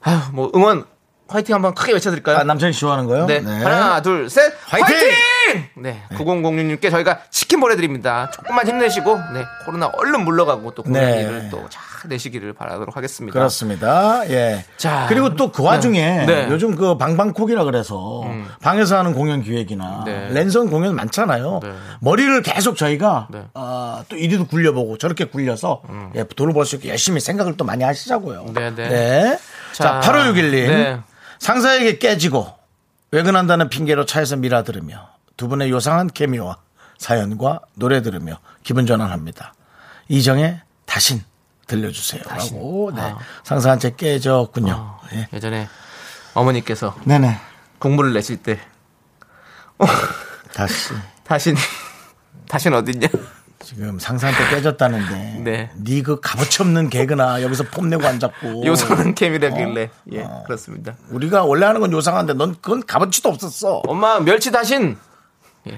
[0.00, 0.84] 아유, 뭐, 응원,
[1.28, 2.38] 화이팅 한번 크게 외쳐드릴까요?
[2.38, 3.26] 아, 남편이 좋아하는 거요?
[3.26, 3.40] 네.
[3.40, 4.52] 하나, 둘, 셋.
[4.66, 4.86] 화이팅!
[4.96, 5.12] 화이팅!
[5.76, 6.02] 네.
[6.14, 8.30] 9006님께 저희가 치킨 보내드립니다.
[8.32, 9.44] 조금만 힘내시고, 네.
[9.64, 11.22] 코로나 얼른 물러가고 또 공연 네.
[11.22, 13.32] 일을 또 잘 내시기를 바라도록 하겠습니다.
[13.38, 14.22] 그렇습니다.
[14.30, 14.64] 예.
[14.76, 15.06] 자.
[15.08, 16.26] 그리고 또 그 와중에 네.
[16.26, 16.48] 네.
[16.48, 18.22] 요즘 그 방방콕이라 그래서
[18.62, 20.28] 방에서 하는 공연 기획이나 네.
[20.30, 21.58] 랜선 공연 많잖아요.
[21.62, 21.72] 네.
[22.00, 23.42] 머리를 계속 저희가 네.
[23.54, 25.82] 어, 또 이리도 굴려보고 저렇게 굴려서
[26.14, 28.46] 예, 돈을 벌 수 있게 열심히 생각을 또 많이 하시자고요.
[28.54, 29.38] 네, 네.
[29.72, 31.02] 자, 자, 8561님.
[31.40, 31.46] 네.
[31.46, 32.54] 상사에게 깨지고
[33.10, 36.58] 외근한다는 핑계로 차에서 미라 들으며 두 분의 요상한 케미와
[36.98, 39.54] 사연과 노래 들으며 기분 전환합니다.
[40.08, 41.22] 이정의 다신
[41.66, 42.22] 들려주세요.
[42.26, 43.02] 라고 네.
[43.02, 43.18] 아.
[43.44, 44.98] 상사한테 깨졌군요.
[45.12, 45.28] 예.
[45.32, 45.68] 예전에
[46.34, 47.38] 어머니께서 네네.
[47.78, 48.58] 공부를 내실 때
[50.54, 50.94] 다시.
[51.24, 51.54] 다신
[52.48, 53.08] 다신 어딨냐?
[53.60, 55.40] 지금 상사한테 깨졌다는데.
[55.44, 55.70] 네.
[55.76, 58.64] 네그 값어치 없는 개그나 여기서 폼 내고 앉았고.
[58.66, 59.88] 요상한 캠이라길래 어?
[60.12, 60.94] 예 그렇습니다.
[61.10, 63.82] 우리가 원래 하는 건 요상한데 넌 그건 값어치도 없었어.
[63.86, 64.96] 엄마 멸치 다신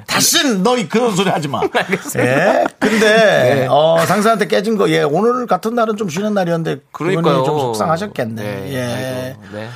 [0.07, 1.61] 다신 너 그런 소리 하지 마.
[1.73, 2.21] 알겠습니다.
[2.61, 2.65] 예.
[2.79, 3.67] 근데 네.
[3.69, 5.03] 어, 상사한테 깨진 거 예.
[5.03, 7.23] 오늘 같은 날은 좀 쉬는 날이었는데 그러니까요.
[7.23, 8.43] 그분이 좀 속상하셨겠네.
[8.43, 9.37] 네, 예.
[9.41, 9.69] 아이고, 네.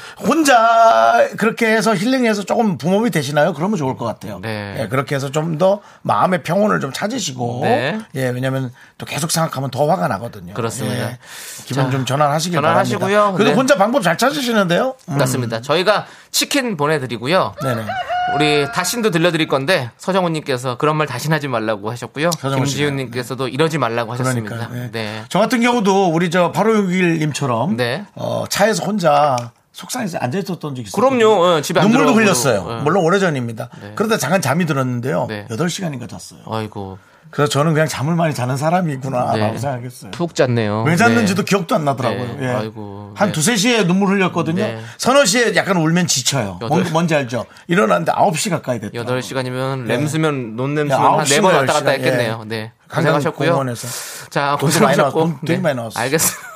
[0.45, 3.55] 혼자 그렇게 해서 힐링해서 조금 부모이 되시나요?
[3.55, 4.39] 그러면 좋을 것 같아요.
[4.41, 4.77] 네.
[4.81, 7.99] 예, 그렇게 해서 좀 더 마음의 평온을 좀 찾으시고 네.
[8.17, 10.53] 예, 왜냐면 또 계속 생각하면 더 화가 나거든요.
[10.55, 11.11] 그렇습니다.
[11.13, 11.19] 예.
[11.65, 13.09] 기분 자, 좀 전환하시길 전환하시고요.
[13.09, 13.37] 바랍니다.
[13.37, 13.57] 그래도 네.
[13.57, 14.95] 혼자 방법 잘 찾으시는데요?
[15.11, 15.19] 음.
[15.19, 15.61] 맞습니다.
[15.61, 17.55] 저희가 치킨 보내드리고요.
[17.63, 17.87] 네네.
[18.35, 22.31] 우리 다신도 들려드릴 건데 서정훈님께서 그런 말 다신 하지 말라고 하셨고요.
[22.31, 24.69] 김지훈님께서도 이러지 말라고 하셨습니다.
[24.75, 24.91] 예.
[24.91, 25.23] 네.
[25.29, 28.05] 저 같은 경우도 우리 저 8561님처럼 네.
[28.17, 31.01] 어, 차에서 혼자 속상해서 앉아 있었던 적이 있어요.
[31.09, 31.59] 그럼요.
[31.59, 32.15] 예, 집에 안 눈물도.
[32.15, 32.67] 흘렸어요.
[32.69, 32.83] 예.
[32.83, 33.69] 물론 오래전입니다.
[33.81, 33.93] 네.
[33.95, 35.27] 그러다 잠깐 잠이 들었는데요.
[35.29, 35.47] 네.
[35.51, 36.41] 8시간인가 잤어요.
[36.51, 36.99] 아이고
[37.35, 39.41] 그래서 저는 그냥 잠을 많이 자는 사람이구나 네.
[39.41, 40.13] 라고 생각했어요.
[40.13, 40.85] 푹 잤네요.
[40.85, 41.49] 왜 잤는지도 네.
[41.49, 42.37] 기억도 안 나더라고요.
[42.39, 42.47] 네.
[42.47, 42.49] 예.
[42.53, 43.13] 아이고.
[43.17, 43.33] 한 네.
[43.33, 44.63] 두세 시에 눈물 흘렸거든요.
[44.63, 44.81] 네.
[44.99, 46.61] 서너 시에 약간 울면 지쳐요.
[46.63, 47.45] 여덟- 뭔, 뭔지 알죠?
[47.67, 49.19] 일어났는데 9시 가까이 됐더라고요.
[49.21, 49.97] 8시간이면 네.
[49.97, 51.91] 램수면 논램수면 야, 한 아홉 네번 왔다 갔다.
[51.91, 52.41] 했겠네요.
[52.45, 52.49] 예.
[52.49, 52.73] 네.
[52.89, 53.51] 고생하셨고요.
[53.51, 53.89] 공원에서.
[54.31, 55.19] 자, 고생하셨고.
[55.21, 56.03] 돈 되게 많이 나왔어요.
[56.05, 56.49] 알겠습니다.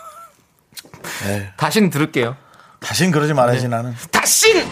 [1.26, 1.50] 네.
[1.56, 2.36] 다신 들을게요.
[2.80, 3.68] 다신 그러지 말아야지 네.
[3.68, 3.94] 나는.
[4.12, 4.64] 다신!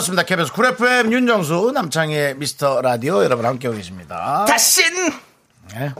[0.00, 0.22] 왔습니다.
[0.22, 4.46] KBS 쿨 FM 윤정수 남창희의 미스터 라디오 여러분 함께하고 계십니다.
[4.48, 4.84] 다신!
[5.74, 5.92] 네.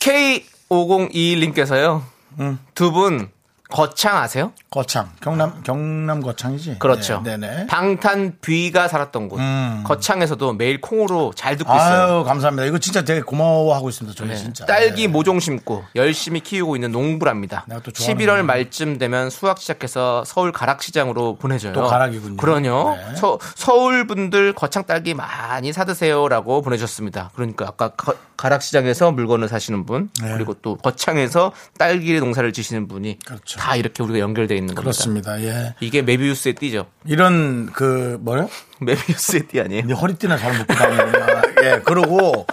[0.00, 2.02] K5021님께서요.
[2.40, 2.58] 음.
[2.74, 3.28] 두분
[3.74, 4.52] 거창 아세요?
[4.70, 5.10] 거창.
[5.20, 6.78] 경남, 경남 거창이지?
[6.78, 7.22] 그렇죠.
[7.24, 7.66] 네, 네네.
[7.66, 9.40] 방탄 뷔가 살았던 곳.
[9.40, 9.82] 음.
[9.84, 12.18] 거창에서도 매일 콩으로 잘 듣고 있어요.
[12.18, 12.66] 아유, 감사합니다.
[12.66, 14.16] 이거 진짜 되게 고마워하고 있습니다.
[14.16, 14.36] 저희 네.
[14.36, 14.64] 진짜.
[14.64, 15.08] 딸기 네.
[15.08, 17.64] 모종 심고 열심히 키우고 있는 농부랍니다.
[17.66, 18.42] 내가 또 좋아하는 11월 거야.
[18.44, 21.72] 말쯤 되면 수확 시작해서 서울 가락시장으로 보내줘요.
[21.72, 22.36] 또 가락이군요.
[22.36, 22.96] 그러요.
[22.96, 23.16] 네.
[23.16, 27.32] 서, 서울 분들 거창 딸기 많이 사드세요라고 보내주셨습니다.
[27.34, 30.32] 그러니까 아까 가, 가락시장에서 물건을 사시는 분 네.
[30.32, 33.63] 그리고 또 거창에서 딸기 농사를 지시는 분이 그렇죠.
[33.64, 34.82] 다 이렇게 우리가 연결돼 있는 겁니다.
[34.82, 35.40] 그렇습니다.
[35.40, 35.74] 예.
[35.80, 36.84] 이게 메비우스의 띠죠.
[37.06, 38.50] 이런 그 뭐요?
[38.80, 39.94] 메비우스의 띠 아니에요?
[39.94, 41.42] 허리띠나 잘 묶고 다니는구나.
[41.62, 42.46] 예, 그러고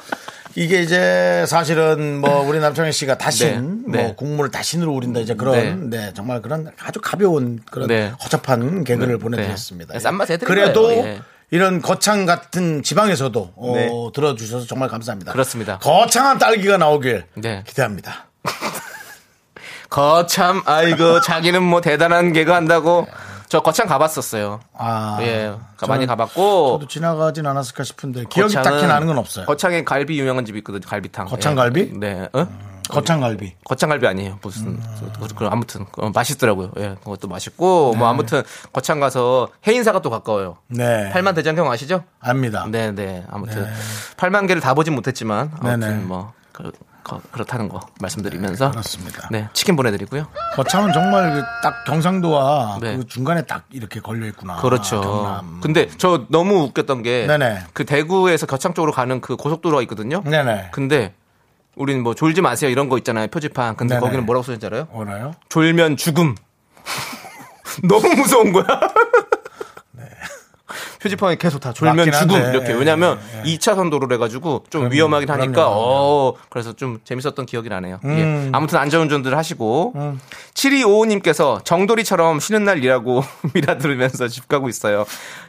[0.55, 4.03] 이게 이제 사실은 뭐 우리 남창희 씨가 다신 네, 네.
[4.03, 6.13] 뭐 국물을 다신으로 우린다 이제 그런 네.
[6.13, 8.13] 정말 그런 아주 가벼운 그런 네.
[8.23, 9.91] 허접한 개그를 네, 보내드렸습니다.
[9.91, 9.95] 네.
[9.97, 9.99] 예.
[9.99, 11.03] 싼맛 해드린 그래도 거예요.
[11.03, 11.21] 예.
[11.49, 13.89] 이런 거창 같은 지방에서도 어, 네.
[14.15, 15.33] 들어주셔서 정말 감사합니다.
[15.33, 15.77] 그렇습니다.
[15.79, 17.65] 거창한 딸기가 나오길 네.
[17.67, 18.27] 기대합니다.
[19.91, 23.05] 거참 아이고 자기는 뭐 대단한 개그 한다고
[23.49, 24.61] 저 거창 가봤었어요.
[24.77, 25.53] 아, 예,
[25.85, 29.45] 많이 가봤고 저도 지나가진 않았을까 싶은데 기억이 거창은- 딱히 나는 건 없어요.
[29.45, 30.87] 거창에 갈비 유명한 집이 있거든요.
[30.87, 31.25] 갈비탕.
[31.27, 31.91] 거창 갈비?
[31.93, 31.99] 예.
[31.99, 32.29] 네.
[32.31, 32.47] 어?
[32.89, 33.53] 거창 갈비.
[33.65, 34.39] 거창 갈비 아니에요.
[34.41, 34.79] 무슨
[35.19, 36.71] 그, 그, 아무튼 어, 맛있더라고요.
[36.77, 40.55] 예, 그것도 맛있고 뭐 아무튼 거창 가서 해인사가 또 가까워요.
[40.67, 41.09] 네.
[41.09, 42.05] 팔만 대장경 아시죠?
[42.21, 42.65] 압니다.
[42.69, 43.25] 네, 네.
[43.29, 43.67] 아무튼
[44.15, 45.93] 팔만 개를 다 보진 못했지만 아무튼 네네.
[46.03, 46.71] 뭐 그,
[47.03, 49.27] 거- 그렇다는 거 말씀드리면서 그렇습니다.
[49.31, 50.27] 네 치킨 보내드리고요.
[50.55, 52.97] 거창은 정말 그딱 경상도와 네.
[52.97, 54.57] 그 중간에 딱 이렇게 걸려 있구나.
[54.57, 55.01] 그렇죠.
[55.01, 55.59] 경남.
[55.61, 57.63] 근데 저 너무 웃겼던 게 그.
[57.85, 60.21] 대구에서 거창 쪽으로 가는 그 고속도로가 있거든요.
[60.23, 60.69] 네네.
[60.71, 61.13] 근데
[61.75, 63.77] 우리는 뭐 졸지 마세요 이런 거 있잖아요 표지판.
[63.77, 64.05] 근데 네네.
[64.05, 64.87] 거기는 뭐라고 써있는지 알아요?
[64.91, 65.33] 뭐나요?
[65.49, 66.35] 졸면 죽음.
[67.87, 68.65] 너무 무서운 거야.
[71.01, 72.49] 표지판이 계속 다 졸면 죽음 한데.
[72.51, 77.45] 이렇게 왜냐면 예, 2차선 도로래 가지고 좀 그럼요, 위험하긴 하니까 그럼요, 어 그래서 좀 재밌었던
[77.45, 77.99] 기억이 나네요.
[78.03, 78.07] 예.
[78.07, 78.51] 음.
[78.53, 79.93] 아무튼 안전운전들 하시고
[80.53, 83.23] 7255님께서 정돌이처럼 쉬는 날 일하고
[83.53, 85.05] 미라 들으면서 집 가고 있어요.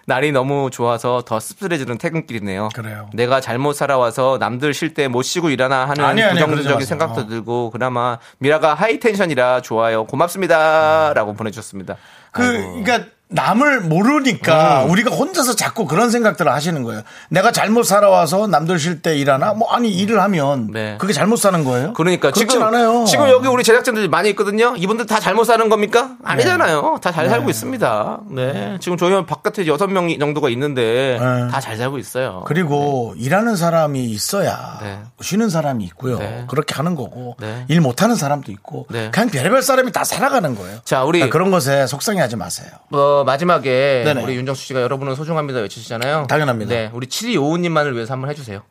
[0.07, 2.70] 날이 너무 좋아서 더 씁쓸해지는 퇴근길이네요.
[2.74, 3.09] 그래요.
[3.14, 6.86] 내가 잘못 살아와서 남들 쉴 때 못 쉬고 일하나 하는 아니, 아니, 부정적인.
[6.86, 7.26] 생각도 어.
[7.26, 10.05] 들고 그나마 미라가 하이텐션이라 좋아요.
[10.07, 11.96] 고맙습니다라고 보내주셨습니다.
[12.30, 12.82] 그, 아이고.
[12.82, 14.91] 그러니까 남을 모르니까 음.
[14.91, 17.03] 우리가 혼자서 자꾸 그런 생각들을 하시는 거예요.
[17.28, 19.55] 내가 잘못 살아와서 남들 쉴 때 일하나?
[19.55, 21.93] 뭐 아니 일을 하면 그게 잘못 사는 거예요?
[21.95, 23.05] 그러니까 지금 않아요.
[23.05, 24.74] 지금 여기 우리 제작진들 많이 있거든요.
[24.76, 26.16] 이분들 다 잘못 사는 겁니까?
[26.24, 26.99] 아니잖아요.
[27.03, 27.30] 다잘 네.
[27.30, 28.20] 살고 있습니다.
[28.30, 28.78] 네.
[28.80, 31.49] 지금 저희 바깥에 여섯 명 정도가 있는데 네.
[31.51, 32.43] 다잘 살고 있어요.
[32.47, 34.99] 그리고 일하는 사람이 있어야 네.
[35.20, 36.18] 쉬는 사람이 있고요.
[36.18, 36.45] 네.
[36.49, 37.64] 그렇게 하는 거고 네.
[37.68, 39.11] 일 못하는 사람도 있고 네.
[39.12, 40.78] 그냥 별의별 사람이 다 살아가는 거예요.
[40.85, 42.68] 자, 우리 그러니까 그런 것에 속상해하지 마세요.
[42.91, 44.23] 어, 마지막에 네네.
[44.23, 46.27] 우리 윤정수 씨가 여러분은 소중합니다 외치시잖아요.
[46.29, 46.75] 당연합니다.
[46.75, 46.91] 네.
[46.93, 48.62] 우리 7255님만을 위해서 한번 해주세요.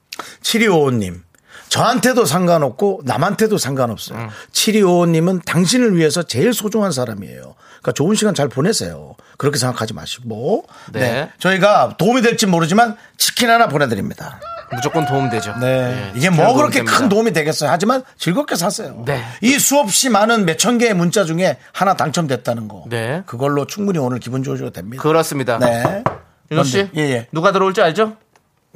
[0.42, 1.22] 7255님.
[1.70, 4.20] 저한테도 상관없고 남한테도 상관없어요.
[4.20, 4.30] 음.
[4.52, 7.56] 7255님은 당신을 위해서 제일 소중한 사람이에요.
[7.82, 9.16] 그러니까 좋은 시간 잘 보내세요.
[9.38, 10.66] 그렇게 생각하지 마시고.
[10.92, 11.00] 네.
[11.00, 11.32] 네.
[11.40, 14.40] 저희가 도움이 될지 모르지만 치킨 하나 보내드립니다.
[14.74, 15.56] 무조건 도움되죠.
[15.60, 16.12] 네.
[16.12, 16.98] 이게 치킨 뭐 그렇게 됩니다.
[16.98, 17.70] 큰 도움이 되겠어요.
[17.70, 19.04] 하지만 즐겁게 사세요.
[19.06, 19.24] 네.
[19.42, 22.86] 이 수없이 많은 몇천 개의 문자 중에 하나 당첨됐다는 거.
[22.88, 23.24] 네.
[23.26, 25.02] 그걸로 충분히 오늘 기분 좋으셔도 됩니다.
[25.04, 25.60] 그렇습니다.
[25.60, 26.04] 네.
[26.52, 26.90] 윤정 씨?
[26.96, 27.28] 예, 예.
[27.32, 28.18] 누가 들어올지 알죠?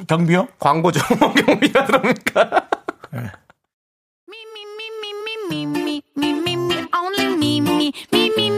[0.08, 0.48] 경비요?
[0.60, 1.02] 광고죠.
[1.46, 2.70] 경비가 들어옵니까?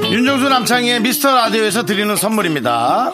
[0.10, 3.14] 윤정수 남창희의 미스터 라디오에서 드리는 선물입니다.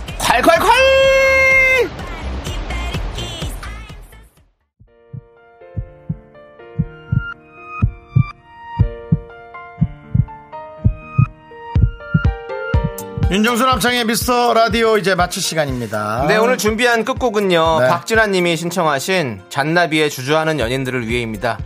[0.23, 0.69] 快快快！
[13.31, 16.25] 윤정수 남창의 미스터 라디오 이제 마칠 시간입니다.
[16.27, 17.87] 네 오늘 준비한 끝곡은요 네.
[17.87, 21.57] 박진아 님이 신청하신 잔나비의 주저하는 연인들을 위해입니다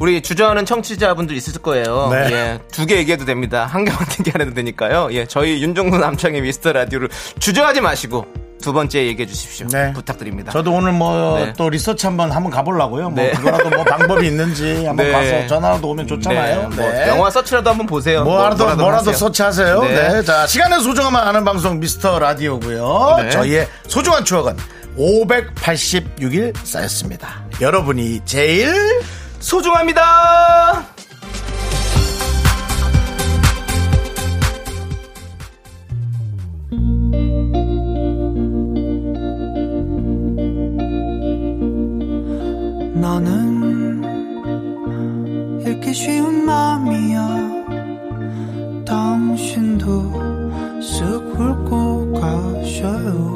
[0.00, 2.28] 우리 주저하는 청취자분들 있을 거예요 네.
[2.32, 6.40] 예, 두 개 얘기해도 됩니다 한 개만 얘기 안 해도 되니까요 예, 저희 윤정수 남창의
[6.40, 7.08] 미스터 라디오를
[7.38, 8.26] 주저하지 마시고
[8.62, 9.92] 두 번째 얘기해 주십시오 네.
[9.92, 11.52] 부탁드립니다 저도 오늘 뭐 네.
[11.56, 13.10] 또 리서치 한번 한번 가보려고요.
[13.10, 13.32] 뭐 네.
[13.32, 15.12] 그거라도 뭐 방법이 있는지 한번 네.
[15.12, 16.68] 가서 전화라도 오면 좋잖아요.
[16.70, 17.08] 네, 뭐 네.
[17.08, 19.16] 영화 서치라도 한번 보세요 뭐라도 뭐라도 뭐라도 하세요.
[19.16, 19.82] 서치하세요.
[19.82, 20.08] 네.
[20.12, 20.22] 네.
[20.22, 23.16] 자 시간의 소중함을 아는 방송 미스터 라디오고요.
[23.18, 23.30] 네.
[23.30, 24.56] 저희의 소중한 추억은
[24.96, 27.42] 586일 쌓였습니다.
[27.60, 28.72] 여러분이 제일
[29.40, 30.86] 소중합니다
[43.02, 44.00] 너는
[45.66, 47.26] 읽기 쉬운 마음이야.
[48.86, 50.12] 당신도
[50.80, 53.32] 쓱 훑고 가셔요.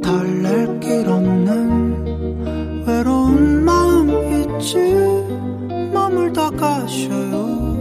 [0.00, 4.78] 달랠 길 없는 외로운 마음 있지
[5.92, 7.75] 머물다 가셔요